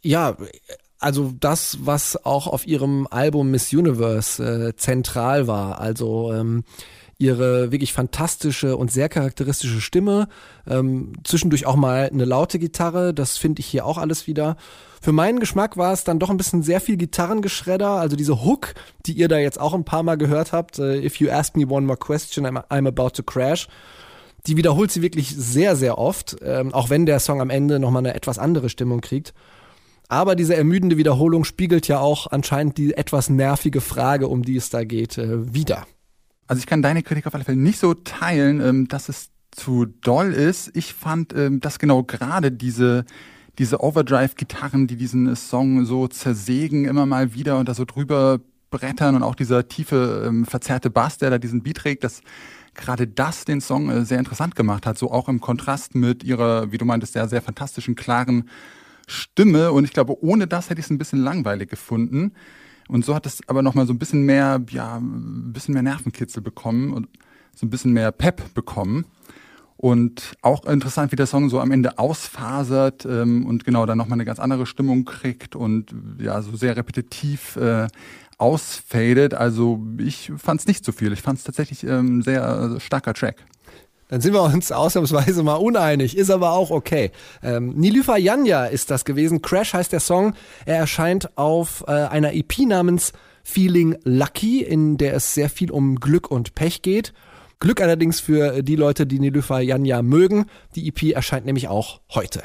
ja, 0.04 0.38
also 1.00 1.34
das, 1.40 1.80
was 1.82 2.28
auch 2.28 2.46
auf 2.46 2.68
ihrem 2.68 3.08
Album 3.10 3.50
Miss 3.50 3.74
Universe 3.74 4.44
äh, 4.44 4.76
zentral 4.76 5.48
war. 5.48 5.82
Also 5.82 6.32
ähm, 6.32 6.64
ihre 7.18 7.72
wirklich 7.72 7.92
fantastische 7.92 8.78
und 8.78 8.92
sehr 8.92 9.10
charakteristische 9.10 9.82
Stimme, 9.82 10.28
ähm, 10.68 11.14
zwischendurch 11.24 11.66
auch 11.66 11.76
mal 11.76 12.08
eine 12.14 12.26
laute 12.26 12.60
Gitarre, 12.60 13.16
das 13.16 13.40
finde 13.40 13.62
ich 13.62 13.66
hier 13.66 13.88
auch 13.88 13.98
alles 13.98 14.28
wieder. 14.28 14.58
Für 15.04 15.12
meinen 15.12 15.42
Geschmack 15.42 15.76
war 15.76 15.92
es 15.92 16.06
dann 16.06 16.18
doch 16.18 16.30
ein 16.30 16.38
bisschen 16.38 16.64
sehr 16.64 16.80
viel 16.80 16.96
Gitarrengeschredder, 16.96 17.90
also 17.90 18.16
diese 18.16 18.46
Hook, 18.46 18.74
die 19.06 19.12
ihr 19.12 19.28
da 19.28 19.38
jetzt 19.38 19.60
auch 19.60 19.74
ein 19.74 19.84
paar 19.84 20.02
Mal 20.02 20.18
gehört 20.18 20.54
habt, 20.54 20.80
äh, 20.80 21.06
If 21.06 21.18
you 21.18 21.30
ask 21.30 21.58
me 21.58 21.68
one 21.68 21.86
more 21.86 21.98
question, 21.98 22.48
I'm, 22.48 22.64
I'm 22.70 22.88
about 22.88 23.10
to 23.16 23.22
crash. 23.22 23.68
Die 24.48 24.56
wiederholt 24.56 24.92
sie 24.92 25.02
wirklich 25.02 25.36
sehr, 25.36 25.76
sehr 25.76 25.98
oft, 25.98 26.38
ähm, 26.42 26.74
auch 26.74 26.90
wenn 26.90 27.06
der 27.06 27.20
Song 27.20 27.42
am 27.42 27.50
Ende 27.50 27.80
nochmal 27.80 28.00
eine 28.00 28.14
etwas 28.14 28.40
andere 28.40 28.70
Stimmung 28.70 29.02
kriegt. 29.02 29.34
Aber 30.08 30.38
diese 30.38 30.56
ermüdende 30.56 30.96
Wiederholung 30.96 31.44
spiegelt 31.44 31.90
ja 31.90 32.00
auch 32.00 32.28
anscheinend 32.28 32.78
die 32.78 32.94
etwas 32.94 33.30
nervige 33.30 33.82
Frage, 33.82 34.30
um 34.30 34.44
die 34.44 34.56
es 34.56 34.70
da 34.70 34.86
geht, 34.86 35.18
äh, 35.18 35.54
wieder. 35.54 35.86
Also 36.48 36.62
ich 36.62 36.66
kann 36.66 36.82
deine 36.82 37.04
Kritik 37.04 37.28
auf 37.28 37.36
alle 37.36 37.44
Fälle 37.44 37.58
nicht 37.58 37.80
so 37.80 37.94
teilen, 37.94 38.62
ähm, 38.62 38.88
dass 38.88 39.10
es 39.10 39.32
zu 39.52 39.86
doll 39.86 40.32
ist. 40.32 40.72
Ich 40.76 40.94
fand, 40.94 41.34
ähm, 41.34 41.60
dass 41.60 41.78
genau 41.78 42.04
gerade 42.04 42.54
diese, 42.54 43.04
diese 43.60 43.82
Overdrive-Gitarren, 43.82 44.88
die 44.88 44.96
diesen 44.96 45.36
Song 45.36 45.86
so 45.86 46.08
zersägen 46.08 46.86
immer 46.86 47.06
mal 47.06 47.34
wieder 47.34 47.58
und 47.58 47.70
da 47.70 47.74
so 47.74 47.86
drüber 47.86 48.40
brettern 48.72 49.16
und 49.16 49.24
auch 49.24 49.36
dieser 49.36 49.68
tiefe, 49.68 50.24
ähm, 50.28 50.46
verzerrte 50.46 50.90
Bass, 50.90 51.20
der 51.20 51.30
da 51.30 51.38
diesen 51.38 51.62
Beat 51.62 51.78
trägt, 51.78 52.04
dass 52.04 52.22
gerade 52.74 53.08
das 53.08 53.46
den 53.46 53.62
Song 53.62 53.90
äh, 53.90 54.06
sehr 54.06 54.18
interessant 54.20 54.56
gemacht 54.56 54.86
hat, 54.86 54.98
so 54.98 55.12
auch 55.12 55.30
im 55.30 55.40
Kontrast 55.40 55.94
mit 55.94 56.24
ihrer, 56.24 56.72
wie 56.72 56.78
du 56.78 56.86
meintest, 56.86 57.14
sehr, 57.14 57.28
sehr 57.28 57.42
fantastischen, 57.42 57.96
klaren 57.96 58.50
Stimme. 59.08 59.72
Und 59.72 59.84
ich 59.84 59.94
glaube, 59.94 60.22
ohne 60.24 60.48
das 60.48 60.70
hätte 60.70 60.80
ich 60.80 60.88
es 60.88 60.90
ein 60.90 60.98
bisschen 60.98 61.20
langweilig 61.20 61.70
gefunden. 61.70 62.34
Und 62.88 63.06
so 63.06 63.16
hat 63.16 63.26
es 63.26 63.48
aber 63.48 63.62
nochmal 63.62 63.86
so 63.86 63.94
ein 63.94 64.00
bisschen 64.00 64.24
mehr, 64.24 64.62
ja, 64.70 64.98
ein 64.98 65.54
bisschen 65.54 65.74
mehr 65.74 65.84
Nervenkitzel 65.84 66.42
bekommen 66.42 66.94
und 66.94 67.08
so 67.56 67.66
ein 67.66 67.70
bisschen 67.70 67.94
mehr 67.94 68.12
Pep 68.12 68.54
bekommen. 68.56 69.06
Und 69.84 70.38
auch 70.42 70.64
interessant, 70.64 71.12
wie 71.12 71.18
der 71.18 71.26
Song 71.26 71.50
so 71.50 71.60
am 71.60 71.70
Ende 71.72 72.00
ausfasert 72.00 73.04
ähm, 73.04 73.46
und 73.46 73.66
genau 73.66 73.86
dann 73.86 73.98
nochmal 73.98 74.16
eine 74.16 74.24
ganz 74.24 74.40
andere 74.40 74.66
Stimmung 74.66 75.04
kriegt 75.04 75.58
und 75.58 75.94
ja, 76.20 76.42
so 76.42 76.56
sehr 76.56 76.78
repetitiv 76.78 77.58
äh, 77.58 77.88
ausfadet. 78.38 79.34
Also 79.34 79.84
ich 79.98 80.32
fand 80.38 80.62
es 80.62 80.68
nicht 80.68 80.86
so 80.86 80.94
viel. 80.94 81.12
Ich 81.12 81.22
fand 81.22 81.40
es 81.40 81.44
tatsächlich 81.44 81.84
ähm, 81.84 82.22
sehr 82.22 82.78
äh, 82.78 82.80
starker 82.80 83.14
Track. 83.14 83.44
Dann 84.08 84.22
sind 84.22 84.32
wir 84.32 84.44
uns 84.44 84.72
ausnahmsweise 84.72 85.44
mal 85.44 85.56
uneinig, 85.56 86.16
ist 86.16 86.32
aber 86.32 86.54
auch 86.54 86.72
okay. 86.72 87.12
Ähm, 87.44 87.74
Nilüfer 87.76 88.16
Janja 88.16 88.64
ist 88.64 88.90
das 88.90 89.04
gewesen. 89.04 89.42
Crash 89.42 89.74
heißt 89.74 89.92
der 89.92 90.00
Song. 90.00 90.34
Er 90.66 90.78
erscheint 90.78 91.38
auf 91.38 91.84
äh, 91.90 91.92
einer 91.92 92.34
EP 92.34 92.60
namens 92.60 93.12
Feeling 93.44 93.98
Lucky, 94.06 94.62
in 94.62 94.96
der 94.96 95.14
es 95.14 95.34
sehr 95.34 95.50
viel 95.50 95.72
um 95.72 95.98
Glück 95.98 96.32
und 96.32 96.56
Pech 96.56 96.84
geht. 96.84 97.12
Glück 97.64 97.80
allerdings 97.80 98.20
für 98.20 98.62
die 98.62 98.76
Leute, 98.76 99.08
die 99.08 99.22
Nilüfer 99.22 99.62
Janja 99.62 100.02
mögen. 100.02 100.48
Die 100.76 100.86
EP 100.90 101.16
erscheint 101.16 101.46
nämlich 101.46 101.70
auch 101.70 102.02
heute. 102.14 102.44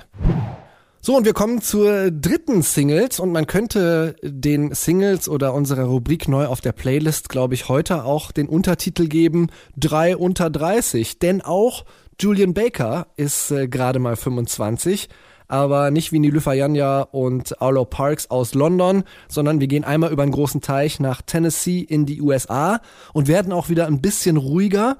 So, 1.00 1.16
und 1.16 1.24
wir 1.24 1.33
kommen 1.33 1.61
zur 1.61 2.12
dritten 2.12 2.62
Singles 2.62 3.18
und 3.18 3.33
man 3.33 3.48
könnte 3.48 4.14
den 4.22 4.72
Singles 4.74 5.28
oder 5.28 5.54
unserer 5.54 5.87
Rubrik 5.87 6.28
neu 6.28 6.46
auf 6.46 6.61
der 6.61 6.70
Playlist, 6.70 7.31
glaube 7.31 7.54
ich, 7.54 7.68
heute 7.68 8.04
auch 8.04 8.31
den 8.31 8.48
Untertitel 8.48 9.09
geben, 9.09 9.48
drei 9.76 10.16
unter 10.16 10.50
30. 10.50 11.18
Denn 11.18 11.42
auch 11.42 11.85
Julian 12.20 12.54
Baker 12.54 13.09
ist 13.16 13.50
äh, 13.50 13.66
gerade 13.66 13.98
mal 13.98 14.14
25, 14.14 15.09
aber 15.48 15.90
nicht 15.90 16.12
wie 16.12 16.18
Nilüfer 16.18 16.52
Janja 16.52 17.02
und 17.02 17.61
Arlo 17.61 17.84
Parks 17.84 18.30
aus 18.30 18.54
London, 18.54 19.04
sondern 19.28 19.61
wir 19.61 19.66
gehen 19.66 19.84
einmal 19.84 20.12
über 20.12 20.22
einen 20.22 20.32
großen 20.32 20.61
Teich 20.61 21.00
nach 21.00 21.22
Tennessee 21.22 21.80
in 21.80 22.06
die 22.06 22.20
USA 22.22 22.80
und 23.12 23.26
werden 23.26 23.52
auch 23.52 23.68
wieder 23.68 23.87
ein 23.87 24.00
bisschen 24.00 24.37
ruhiger 24.37 24.98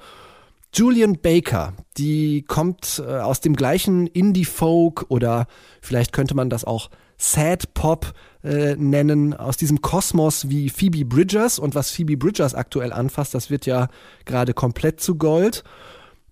Julian 0.75 1.19
Baker, 1.21 1.73
die 1.97 2.43
kommt 2.43 3.03
äh, 3.05 3.21
aus 3.21 3.41
dem 3.41 3.57
gleichen 3.57 4.07
Indie-Folk 4.07 5.07
oder 5.09 5.47
vielleicht 5.81 6.13
könnte 6.13 6.35
man 6.35 6.51
das 6.51 6.65
auch 6.65 6.91
Sad 7.17 7.75
Pop 7.75 8.13
äh, 8.45 8.77
nennen, 8.77 9.35
aus 9.35 9.57
diesem 9.57 9.81
Kosmos 9.81 10.51
wie 10.51 10.69
Phoebe 10.69 11.05
Bridgers 11.05 11.59
und 11.59 11.75
was 11.75 11.91
Phoebe 11.91 12.17
Bridgers 12.17 12.55
aktuell 12.55 12.93
anfasst, 12.93 13.35
das 13.35 13.51
wird 13.51 13.67
ja 13.67 13.89
gerade 14.25 14.55
komplett 14.55 15.01
zu 15.01 15.17
Gold. 15.17 15.65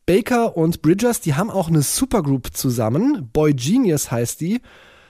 Baker 0.07 0.57
und 0.57 0.83
Bridgers, 0.83 1.21
die 1.21 1.35
haben 1.35 1.51
auch 1.51 1.67
eine 1.67 1.83
Supergroup 1.83 2.57
zusammen, 2.57 3.29
Boy 3.33 3.53
Genius 3.53 4.13
heißt 4.13 4.41
die. 4.41 4.61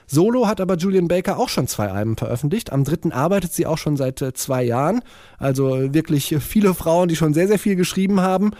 Solo 0.07 0.47
hat 0.47 0.59
aber 0.59 0.75
Julian 0.75 1.07
Baker 1.07 1.37
auch 1.37 1.49
schon 1.49 1.67
zwei 1.67 1.89
Alben 1.89 2.17
veröffentlicht. 2.17 2.71
Am 2.71 2.83
dritten 2.83 3.11
arbeitet 3.11 3.53
sie 3.53 3.67
auch 3.67 3.77
schon 3.77 3.97
seit 3.97 4.21
äh, 4.21 4.33
zwei 4.33 4.63
Jahren. 4.63 5.01
Also 5.37 5.93
wirklich 5.93 6.35
viele 6.39 6.73
Frauen, 6.73 7.09
die 7.09 7.15
schon 7.15 7.33
sehr, 7.33 7.47
sehr 7.47 7.59
viel 7.59 7.75
geschrieben 7.75 8.21
haben. 8.21 8.51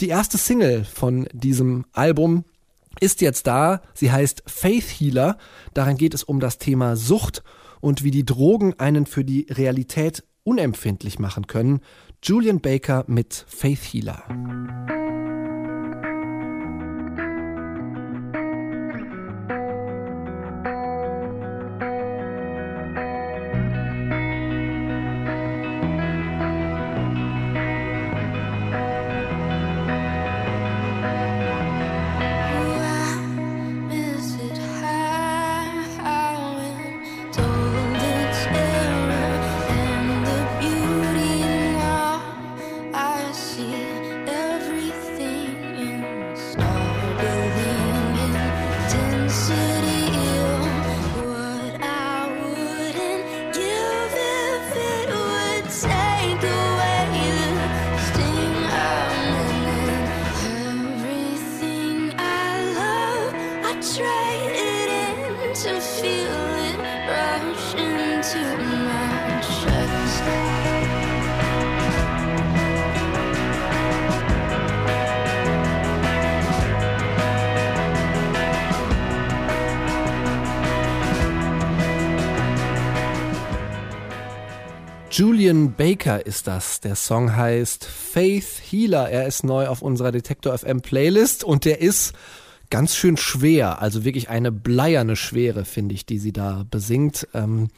Die 0.00 0.08
erste 0.08 0.38
Single 0.38 0.84
von 0.84 1.26
diesem 1.32 1.84
Album 1.92 2.44
ist 3.00 3.20
jetzt 3.20 3.46
da. 3.46 3.82
Sie 3.94 4.12
heißt 4.12 4.44
Faith 4.46 4.84
Healer. 4.84 5.36
Darin 5.74 5.96
geht 5.96 6.14
es 6.14 6.22
um 6.22 6.40
das 6.40 6.58
Thema 6.58 6.96
Sucht 6.96 7.42
und 7.80 8.04
wie 8.04 8.12
die 8.12 8.24
Drogen 8.24 8.78
einen 8.78 9.06
für 9.06 9.24
die 9.24 9.46
Realität 9.50 10.24
unempfindlich 10.44 11.18
machen 11.18 11.48
können. 11.48 11.80
Julian 12.22 12.60
Baker 12.60 13.04
mit 13.08 13.44
Faith 13.48 13.82
Healer. 13.92 14.22
Julian 85.22 85.74
Baker 85.74 86.26
ist 86.26 86.48
das. 86.48 86.80
Der 86.80 86.96
Song 86.96 87.36
heißt 87.36 87.84
Faith 87.84 88.60
Healer. 88.68 89.08
Er 89.08 89.28
ist 89.28 89.44
neu 89.44 89.68
auf 89.68 89.80
unserer 89.80 90.10
Detektor 90.10 90.58
FM 90.58 90.80
Playlist 90.80 91.44
und 91.44 91.64
der 91.64 91.80
ist 91.80 92.12
ganz 92.70 92.96
schön 92.96 93.16
schwer. 93.16 93.80
Also 93.80 94.04
wirklich 94.04 94.30
eine 94.30 94.50
bleierne 94.50 95.14
Schwere, 95.14 95.64
finde 95.64 95.94
ich, 95.94 96.06
die 96.06 96.18
sie 96.18 96.32
da 96.32 96.64
besingt. 96.68 97.28
Ähm, 97.34 97.68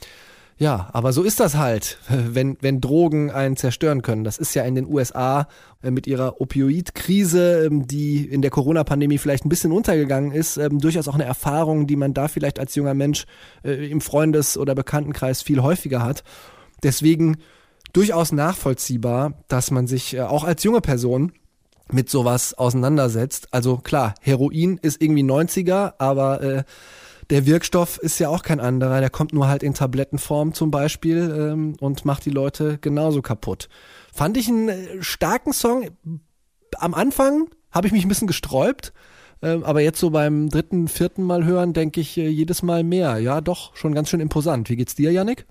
ja, 0.56 0.88
aber 0.94 1.12
so 1.12 1.22
ist 1.22 1.38
das 1.38 1.54
halt, 1.54 1.98
wenn, 2.08 2.56
wenn 2.62 2.80
Drogen 2.80 3.30
einen 3.30 3.58
zerstören 3.58 4.00
können. 4.00 4.24
Das 4.24 4.38
ist 4.38 4.54
ja 4.54 4.62
in 4.62 4.74
den 4.74 4.86
USA 4.86 5.46
äh, 5.82 5.90
mit 5.90 6.06
ihrer 6.06 6.40
Opioid-Krise, 6.40 7.66
ähm, 7.66 7.86
die 7.86 8.24
in 8.24 8.40
der 8.40 8.52
Corona-Pandemie 8.52 9.18
vielleicht 9.18 9.44
ein 9.44 9.50
bisschen 9.50 9.72
untergegangen 9.72 10.32
ist, 10.32 10.56
ähm, 10.56 10.78
durchaus 10.78 11.08
auch 11.08 11.14
eine 11.14 11.24
Erfahrung, 11.24 11.86
die 11.86 11.96
man 11.96 12.14
da 12.14 12.26
vielleicht 12.26 12.58
als 12.58 12.74
junger 12.74 12.94
Mensch 12.94 13.26
äh, 13.64 13.90
im 13.90 14.00
Freundes- 14.00 14.56
oder 14.56 14.74
Bekanntenkreis 14.74 15.42
viel 15.42 15.60
häufiger 15.60 16.02
hat. 16.02 16.24
Deswegen 16.84 17.38
durchaus 17.92 18.30
nachvollziehbar, 18.30 19.32
dass 19.48 19.70
man 19.70 19.86
sich 19.86 20.14
äh, 20.14 20.20
auch 20.20 20.44
als 20.44 20.62
junge 20.62 20.80
Person 20.80 21.32
mit 21.90 22.08
sowas 22.08 22.54
auseinandersetzt. 22.54 23.48
Also 23.50 23.78
klar, 23.78 24.14
Heroin 24.20 24.78
ist 24.80 25.02
irgendwie 25.02 25.22
90er, 25.22 25.94
aber 25.98 26.42
äh, 26.42 26.64
der 27.30 27.46
Wirkstoff 27.46 27.98
ist 27.98 28.18
ja 28.18 28.28
auch 28.28 28.42
kein 28.42 28.60
anderer. 28.60 29.00
Der 29.00 29.10
kommt 29.10 29.32
nur 29.32 29.48
halt 29.48 29.62
in 29.62 29.74
Tablettenform 29.74 30.54
zum 30.54 30.70
Beispiel 30.70 31.34
ähm, 31.36 31.76
und 31.80 32.04
macht 32.04 32.24
die 32.26 32.30
Leute 32.30 32.78
genauso 32.78 33.22
kaputt. 33.22 33.68
Fand 34.12 34.36
ich 34.36 34.48
einen 34.48 34.68
äh, 34.68 35.02
starken 35.02 35.52
Song. 35.52 35.88
Am 36.78 36.94
Anfang 36.94 37.48
habe 37.70 37.86
ich 37.86 37.92
mich 37.92 38.04
ein 38.04 38.08
bisschen 38.08 38.26
gesträubt, 38.26 38.92
ähm, 39.42 39.64
aber 39.64 39.80
jetzt 39.80 40.00
so 40.00 40.10
beim 40.10 40.48
dritten, 40.48 40.88
vierten 40.88 41.22
Mal 41.22 41.44
hören, 41.44 41.72
denke 41.72 42.00
ich 42.00 42.16
äh, 42.18 42.28
jedes 42.28 42.62
Mal 42.62 42.82
mehr. 42.84 43.18
Ja, 43.18 43.40
doch, 43.40 43.74
schon 43.76 43.94
ganz 43.94 44.10
schön 44.10 44.20
imposant. 44.20 44.68
Wie 44.68 44.76
geht's 44.76 44.94
dir, 44.94 45.12
Yannick? 45.12 45.46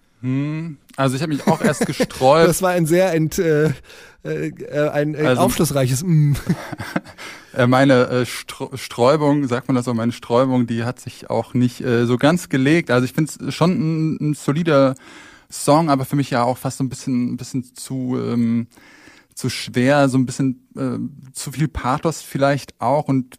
Also 0.96 1.16
ich 1.16 1.22
habe 1.22 1.34
mich 1.34 1.46
auch 1.48 1.62
erst 1.62 1.86
gesträubt. 1.86 2.48
Das 2.48 2.62
war 2.62 2.70
ein 2.72 2.86
sehr 2.86 3.14
ent, 3.14 3.40
äh, 3.40 3.66
äh, 4.24 4.48
äh, 4.48 4.90
ein 4.90 5.16
äh, 5.16 5.20
Also- 5.28 5.42
aufschlussreiches 5.42 6.04
mm. 6.04 6.34
Meine 7.68 8.08
äh, 8.08 8.22
Str- 8.26 8.76
Sträubung, 8.78 9.48
sagt 9.48 9.68
man 9.68 9.76
das 9.76 9.86
so, 9.86 9.94
meine 9.94 10.12
Sträubung, 10.12 10.66
die 10.66 10.86
hat 10.86 11.00
sich 11.00 11.30
auch 11.30 11.54
nicht 11.54 11.82
äh, 11.82 12.06
so 12.08 12.18
ganz 12.18 12.50
gelegt. 12.50 12.90
Also 12.90 13.06
ich 13.06 13.14
finde 13.14 13.32
es 13.48 13.54
schon 13.54 13.72
ein, 13.72 14.18
ein 14.30 14.34
solider 14.34 14.96
Song, 15.52 15.92
aber 15.92 16.06
für 16.06 16.16
mich 16.16 16.32
ja 16.32 16.42
auch 16.44 16.58
fast 16.58 16.80
so 16.80 16.84
ein 16.84 16.90
bisschen, 16.90 17.34
ein 17.34 17.38
bisschen 17.38 17.64
zu, 17.76 18.18
ähm, 18.20 18.66
zu 19.36 19.50
schwer, 19.50 20.10
so 20.10 20.18
ein 20.18 20.26
bisschen 20.26 20.68
äh, 20.76 20.98
zu 21.34 21.52
viel 21.52 21.68
Pathos 21.68 22.24
vielleicht 22.24 22.74
auch 22.82 23.08
und 23.08 23.38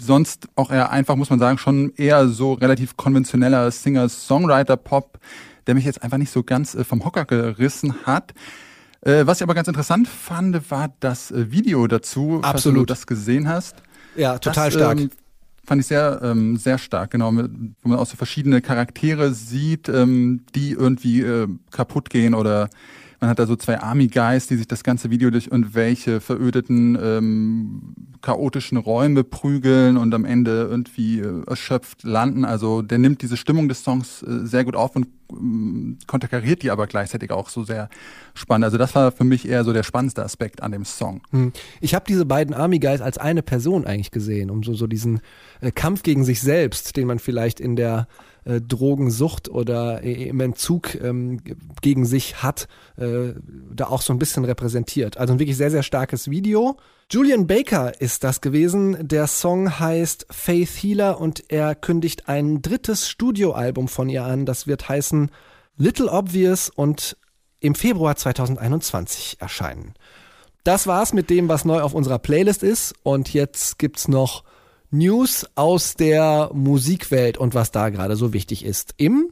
sonst 0.00 0.48
auch 0.56 0.70
eher 0.70 0.90
einfach, 0.90 1.16
muss 1.16 1.28
man 1.28 1.38
sagen, 1.38 1.58
schon 1.58 1.92
eher 1.96 2.28
so 2.28 2.54
relativ 2.54 2.96
konventioneller 2.96 3.70
Singer-Songwriter-Pop, 3.70 5.18
der 5.66 5.74
mich 5.74 5.84
jetzt 5.84 6.02
einfach 6.02 6.18
nicht 6.18 6.30
so 6.30 6.42
ganz 6.42 6.74
äh, 6.74 6.84
vom 6.84 7.04
Hocker 7.04 7.24
gerissen 7.24 7.94
hat. 8.04 8.32
Äh, 9.00 9.26
was 9.26 9.38
ich 9.38 9.42
aber 9.42 9.54
ganz 9.54 9.68
interessant 9.68 10.08
fand, 10.08 10.70
war 10.70 10.94
das 11.00 11.30
äh, 11.30 11.50
Video 11.50 11.86
dazu, 11.86 12.40
falls 12.42 12.54
Absolut. 12.54 12.80
du 12.80 12.86
das 12.86 13.06
gesehen 13.06 13.48
hast. 13.48 13.76
Ja, 14.16 14.38
total 14.38 14.66
das, 14.66 14.74
stark. 14.74 15.00
Ähm, 15.00 15.10
fand 15.64 15.80
ich 15.80 15.86
sehr, 15.86 16.20
ähm, 16.22 16.56
sehr 16.56 16.78
stark, 16.78 17.10
genau, 17.10 17.32
wo 17.34 17.88
man 17.88 17.98
auch 17.98 18.06
so 18.06 18.16
verschiedene 18.16 18.60
Charaktere 18.60 19.32
sieht, 19.32 19.88
ähm, 19.88 20.44
die 20.54 20.72
irgendwie 20.72 21.20
äh, 21.20 21.48
kaputt 21.70 22.10
gehen 22.10 22.34
oder 22.34 22.68
man 23.22 23.30
hat 23.30 23.38
da 23.38 23.46
so 23.46 23.54
zwei 23.54 23.78
Army 23.78 24.08
Guys, 24.08 24.48
die 24.48 24.56
sich 24.56 24.66
das 24.66 24.82
ganze 24.82 25.08
Video 25.08 25.30
durch 25.30 25.46
irgendwelche 25.46 26.20
verödeten, 26.20 26.98
ähm, 27.00 27.94
chaotischen 28.20 28.78
Räume 28.78 29.22
prügeln 29.22 29.96
und 29.96 30.12
am 30.12 30.24
Ende 30.24 30.66
irgendwie 30.68 31.20
äh, 31.20 31.44
erschöpft 31.46 32.02
landen. 32.02 32.44
Also 32.44 32.82
der 32.82 32.98
nimmt 32.98 33.22
diese 33.22 33.36
Stimmung 33.36 33.68
des 33.68 33.84
Songs 33.84 34.24
äh, 34.24 34.44
sehr 34.44 34.64
gut 34.64 34.74
auf 34.74 34.96
und 34.96 35.06
konterkariert 36.06 36.62
die 36.62 36.70
aber 36.70 36.86
gleichzeitig 36.86 37.30
auch 37.30 37.48
so 37.48 37.64
sehr 37.64 37.88
spannend. 38.34 38.64
Also 38.64 38.78
das 38.78 38.94
war 38.94 39.12
für 39.12 39.24
mich 39.24 39.48
eher 39.48 39.64
so 39.64 39.72
der 39.72 39.82
spannendste 39.82 40.24
Aspekt 40.24 40.62
an 40.62 40.72
dem 40.72 40.84
Song. 40.84 41.22
Hm. 41.30 41.52
Ich 41.80 41.94
habe 41.94 42.04
diese 42.08 42.24
beiden 42.24 42.54
Army 42.54 42.78
Guys 42.78 43.00
als 43.00 43.18
eine 43.18 43.42
Person 43.42 43.84
eigentlich 43.84 44.10
gesehen, 44.10 44.50
um 44.50 44.62
so, 44.62 44.74
so 44.74 44.86
diesen 44.86 45.20
äh, 45.60 45.70
Kampf 45.70 46.02
gegen 46.02 46.24
sich 46.24 46.40
selbst, 46.40 46.96
den 46.96 47.06
man 47.06 47.18
vielleicht 47.18 47.60
in 47.60 47.76
der 47.76 48.08
äh, 48.44 48.60
Drogensucht 48.60 49.48
oder 49.48 50.02
äh, 50.02 50.28
im 50.28 50.40
Entzug 50.40 50.94
ähm, 50.96 51.40
gegen 51.80 52.04
sich 52.04 52.42
hat, 52.42 52.68
da 52.96 53.86
auch 53.86 54.02
so 54.02 54.12
ein 54.12 54.18
bisschen 54.18 54.44
repräsentiert. 54.44 55.16
Also 55.16 55.32
ein 55.32 55.38
wirklich 55.38 55.56
sehr, 55.56 55.70
sehr 55.70 55.82
starkes 55.82 56.30
Video. 56.30 56.76
Julian 57.12 57.46
Baker 57.46 58.00
ist 58.00 58.24
das 58.24 58.40
gewesen. 58.40 59.06
Der 59.06 59.26
Song 59.26 59.78
heißt 59.78 60.28
Faith 60.30 60.70
Healer 60.82 61.20
und 61.20 61.52
er 61.52 61.74
kündigt 61.74 62.26
ein 62.26 62.62
drittes 62.62 63.06
Studioalbum 63.06 63.88
von 63.88 64.08
ihr 64.08 64.24
an. 64.24 64.46
Das 64.46 64.66
wird 64.66 64.88
heißen 64.88 65.30
Little 65.76 66.10
Obvious 66.10 66.70
und 66.70 67.18
im 67.60 67.74
Februar 67.74 68.16
2021 68.16 69.36
erscheinen. 69.40 69.92
Das 70.64 70.86
war's 70.86 71.12
mit 71.12 71.28
dem, 71.28 71.50
was 71.50 71.66
neu 71.66 71.82
auf 71.82 71.92
unserer 71.92 72.18
Playlist 72.18 72.62
ist. 72.62 72.94
Und 73.02 73.34
jetzt 73.34 73.78
gibt's 73.78 74.08
noch 74.08 74.42
News 74.90 75.44
aus 75.54 75.92
der 75.92 76.48
Musikwelt 76.54 77.36
und 77.36 77.52
was 77.52 77.72
da 77.72 77.90
gerade 77.90 78.16
so 78.16 78.32
wichtig 78.32 78.64
ist. 78.64 78.94
Im 78.96 79.30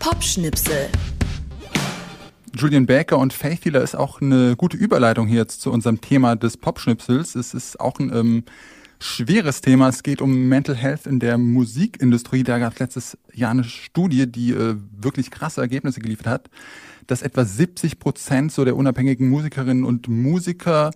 Popschnipsel. 0.00 0.90
Julian 2.56 2.86
Baker 2.86 3.18
und 3.18 3.34
Faith 3.34 3.66
Healer 3.66 3.82
ist 3.82 3.94
auch 3.94 4.22
eine 4.22 4.56
gute 4.56 4.78
Überleitung 4.78 5.26
hier 5.26 5.40
jetzt 5.40 5.60
zu 5.60 5.70
unserem 5.70 6.00
Thema 6.00 6.36
des 6.36 6.56
Popschnipsels. 6.56 7.34
Es 7.34 7.52
ist 7.52 7.78
auch 7.78 7.98
ein 7.98 8.10
ähm, 8.14 8.44
schweres 8.98 9.60
Thema. 9.60 9.90
Es 9.90 10.02
geht 10.02 10.22
um 10.22 10.48
Mental 10.48 10.74
Health 10.74 11.06
in 11.06 11.20
der 11.20 11.36
Musikindustrie. 11.36 12.44
Da 12.44 12.58
gab 12.58 12.72
es 12.72 12.78
letztes 12.78 13.18
Jahr 13.34 13.50
eine 13.50 13.64
Studie, 13.64 14.26
die 14.26 14.52
äh, 14.52 14.76
wirklich 14.90 15.30
krasse 15.30 15.60
Ergebnisse 15.60 16.00
geliefert 16.00 16.26
hat, 16.26 16.50
dass 17.06 17.20
etwa 17.20 17.44
70 17.44 17.98
Prozent 17.98 18.52
so 18.52 18.64
der 18.64 18.76
unabhängigen 18.76 19.28
Musikerinnen 19.28 19.84
und 19.84 20.08
Musiker 20.08 20.92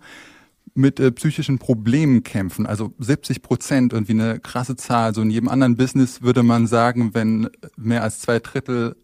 mit 0.73 0.99
äh, 0.99 1.11
psychischen 1.11 1.59
Problemen 1.59 2.23
kämpfen. 2.23 2.65
Also 2.65 2.91
70 2.97 3.43
Prozent, 3.43 3.93
irgendwie 3.93 4.13
eine 4.13 4.39
krasse 4.39 4.75
Zahl. 4.77 5.13
So 5.13 5.21
in 5.21 5.29
jedem 5.29 5.47
anderen 5.47 5.75
Business 5.75 6.23
würde 6.23 6.41
man 6.41 6.65
sagen, 6.65 7.13
wenn 7.13 7.49
mehr 7.77 8.01
als 8.01 8.19
zwei 8.19 8.39
Drittel 8.39 8.95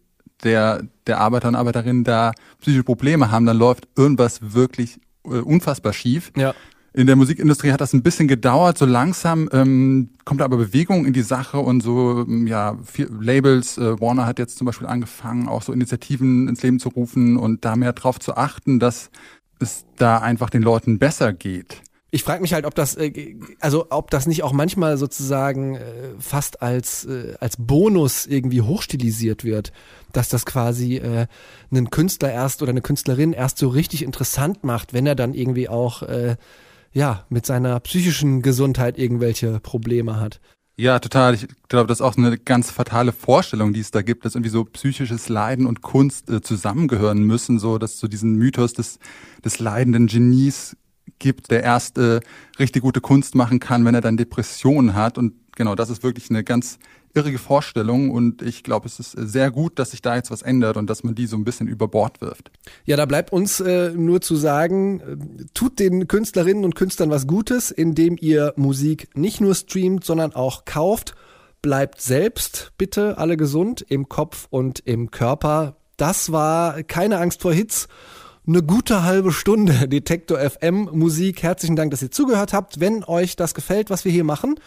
der, 0.44 0.82
der 1.06 1.18
Arbeiter 1.18 1.48
und 1.48 1.54
Arbeiterinnen 1.54 2.04
da 2.04 2.32
psychische 2.60 2.84
Probleme 2.84 3.30
haben, 3.30 3.46
dann 3.46 3.58
läuft 3.58 3.88
irgendwas 3.96 4.54
wirklich 4.54 4.98
äh, 5.24 5.38
unfassbar 5.38 5.92
schief. 5.92 6.32
Ja. 6.36 6.54
In 6.94 7.06
der 7.06 7.16
Musikindustrie 7.16 7.70
hat 7.70 7.80
das 7.80 7.92
ein 7.92 8.02
bisschen 8.02 8.28
gedauert, 8.28 8.78
so 8.78 8.86
langsam 8.86 9.48
ähm, 9.52 10.10
kommt 10.24 10.42
aber 10.42 10.56
Bewegung 10.56 11.04
in 11.04 11.12
die 11.12 11.22
Sache 11.22 11.58
und 11.58 11.82
so, 11.82 12.24
ähm, 12.26 12.46
ja, 12.46 12.76
viel, 12.82 13.08
Labels, 13.20 13.78
äh, 13.78 14.00
Warner 14.00 14.26
hat 14.26 14.38
jetzt 14.38 14.58
zum 14.58 14.64
Beispiel 14.64 14.86
angefangen, 14.86 15.48
auch 15.48 15.62
so 15.62 15.72
Initiativen 15.72 16.48
ins 16.48 16.62
Leben 16.62 16.80
zu 16.80 16.88
rufen 16.88 17.36
und 17.36 17.64
da 17.64 17.76
mehr 17.76 17.92
drauf 17.92 18.18
zu 18.18 18.36
achten, 18.36 18.80
dass 18.80 19.10
es 19.60 19.84
da 19.96 20.18
einfach 20.18 20.50
den 20.50 20.62
Leuten 20.62 20.98
besser 20.98 21.32
geht. 21.32 21.82
Ich 22.10 22.22
frage 22.22 22.40
mich 22.40 22.54
halt, 22.54 22.64
ob 22.64 22.74
das, 22.74 22.96
äh, 22.96 23.36
also 23.60 23.86
ob 23.90 24.10
das 24.10 24.26
nicht 24.26 24.42
auch 24.42 24.52
manchmal 24.52 24.96
sozusagen 24.96 25.76
äh, 25.76 25.82
fast 26.18 26.62
als 26.62 27.04
äh, 27.04 27.34
als 27.38 27.56
Bonus 27.58 28.26
irgendwie 28.26 28.62
hochstilisiert 28.62 29.44
wird, 29.44 29.72
dass 30.12 30.30
das 30.30 30.46
quasi 30.46 30.96
äh, 30.96 31.26
einen 31.70 31.90
Künstler 31.90 32.32
erst 32.32 32.62
oder 32.62 32.70
eine 32.70 32.80
Künstlerin 32.80 33.34
erst 33.34 33.58
so 33.58 33.68
richtig 33.68 34.02
interessant 34.02 34.64
macht, 34.64 34.94
wenn 34.94 35.06
er 35.06 35.16
dann 35.16 35.34
irgendwie 35.34 35.68
auch 35.68 36.02
äh, 36.02 36.36
ja 36.92 37.26
mit 37.28 37.44
seiner 37.44 37.78
psychischen 37.80 38.40
Gesundheit 38.40 38.98
irgendwelche 38.98 39.60
Probleme 39.60 40.18
hat. 40.18 40.40
Ja, 40.80 41.00
total. 41.00 41.34
Ich 41.34 41.46
glaube, 41.68 41.88
das 41.88 41.98
ist 41.98 42.02
auch 42.02 42.16
eine 42.16 42.38
ganz 42.38 42.70
fatale 42.70 43.12
Vorstellung, 43.12 43.72
die 43.72 43.80
es 43.80 43.90
da 43.90 44.00
gibt, 44.00 44.24
dass 44.24 44.36
irgendwie 44.36 44.50
so 44.50 44.64
psychisches 44.64 45.28
Leiden 45.28 45.66
und 45.66 45.82
Kunst 45.82 46.30
äh, 46.30 46.40
zusammengehören 46.40 47.24
müssen, 47.24 47.58
so 47.58 47.78
dass 47.78 47.98
so 47.98 48.06
diesen 48.06 48.36
Mythos 48.36 48.74
des, 48.74 49.00
des 49.44 49.58
leidenden 49.58 50.06
Genies 50.06 50.76
gibt, 51.18 51.50
der 51.50 51.62
erst 51.62 51.98
äh, 51.98 52.20
richtig 52.58 52.82
gute 52.82 53.00
Kunst 53.00 53.34
machen 53.34 53.60
kann, 53.60 53.84
wenn 53.84 53.94
er 53.94 54.00
dann 54.00 54.16
Depressionen 54.16 54.94
hat. 54.94 55.18
Und 55.18 55.34
genau, 55.56 55.74
das 55.74 55.90
ist 55.90 56.02
wirklich 56.02 56.30
eine 56.30 56.44
ganz 56.44 56.78
irrige 57.14 57.38
Vorstellung. 57.38 58.10
Und 58.10 58.42
ich 58.42 58.62
glaube, 58.62 58.86
es 58.86 58.98
ist 59.00 59.12
sehr 59.12 59.50
gut, 59.50 59.78
dass 59.78 59.90
sich 59.90 60.02
da 60.02 60.16
jetzt 60.16 60.30
was 60.30 60.42
ändert 60.42 60.76
und 60.76 60.88
dass 60.88 61.04
man 61.04 61.14
die 61.14 61.26
so 61.26 61.36
ein 61.36 61.44
bisschen 61.44 61.68
über 61.68 61.88
Bord 61.88 62.20
wirft. 62.20 62.50
Ja, 62.84 62.96
da 62.96 63.06
bleibt 63.06 63.32
uns 63.32 63.60
äh, 63.60 63.92
nur 63.94 64.20
zu 64.20 64.36
sagen, 64.36 65.00
äh, 65.00 65.44
tut 65.54 65.78
den 65.78 66.08
Künstlerinnen 66.08 66.64
und 66.64 66.74
Künstlern 66.74 67.10
was 67.10 67.26
Gutes, 67.26 67.70
indem 67.70 68.16
ihr 68.20 68.54
Musik 68.56 69.08
nicht 69.14 69.40
nur 69.40 69.54
streamt, 69.54 70.04
sondern 70.04 70.34
auch 70.34 70.64
kauft. 70.64 71.14
Bleibt 71.60 72.00
selbst 72.00 72.72
bitte 72.78 73.18
alle 73.18 73.36
gesund 73.36 73.84
im 73.88 74.08
Kopf 74.08 74.46
und 74.50 74.80
im 74.80 75.10
Körper. 75.10 75.76
Das 75.96 76.30
war 76.30 76.84
keine 76.84 77.18
Angst 77.18 77.42
vor 77.42 77.52
Hits. 77.52 77.88
Eine 78.48 78.62
gute 78.62 79.02
halbe 79.02 79.30
Stunde 79.30 79.88
Detektor 79.88 80.38
FM 80.38 80.88
Musik. 80.90 81.42
Herzlichen 81.42 81.76
Dank, 81.76 81.90
dass 81.90 82.00
ihr 82.00 82.10
zugehört 82.10 82.54
habt. 82.54 82.80
Wenn 82.80 83.04
euch 83.04 83.36
das 83.36 83.52
gefällt, 83.52 83.90
was 83.90 84.06
wir 84.06 84.12
hier 84.12 84.24
machen, 84.24 84.58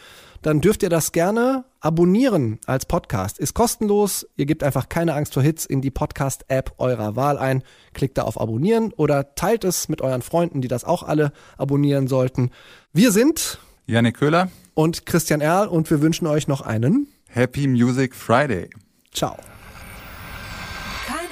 dann 0.44 0.62
dürft 0.62 0.84
ihr 0.84 0.89
das 0.89 1.12
gerne 1.13 1.65
abonnieren 1.80 2.60
als 2.67 2.86
Podcast. 2.86 3.39
Ist 3.39 3.56
kostenlos. 3.56 4.28
Ihr 4.38 4.46
gebt 4.46 4.62
einfach 4.62 4.88
keine 4.88 5.15
Angst 5.15 5.34
vor 5.34 5.41
Hits 5.41 5.65
in 5.65 5.82
die 5.82 5.89
Podcast-App 5.89 6.76
eurer 6.78 7.15
Wahl 7.15 7.39
ein. 7.39 7.63
Klickt 7.96 8.20
da 8.20 8.22
auf 8.22 8.39
Abonnieren 8.39 8.94
oder 8.94 9.34
teilt 9.34 9.63
es 9.63 9.89
mit 9.89 10.02
euren 10.02 10.22
Freunden, 10.22 10.62
die 10.62 10.67
das 10.67 10.84
auch 10.84 11.02
alle 11.02 11.32
abonnieren 11.58 12.08
sollten. 12.08 12.52
Wir 12.94 13.12
sind 13.12 13.58
Janik 13.88 14.17
Köhler, 14.17 14.52
und 14.76 15.08
Christian 15.08 15.41
Erl 15.41 15.67
und 15.67 15.89
wir 15.89 16.02
wünschen 16.02 16.28
euch 16.28 16.48
noch 16.48 16.62
einen 16.62 17.08
Happy 17.30 17.65
Music 17.65 18.13
Friday. 18.13 18.70
Ciao. 19.12 19.38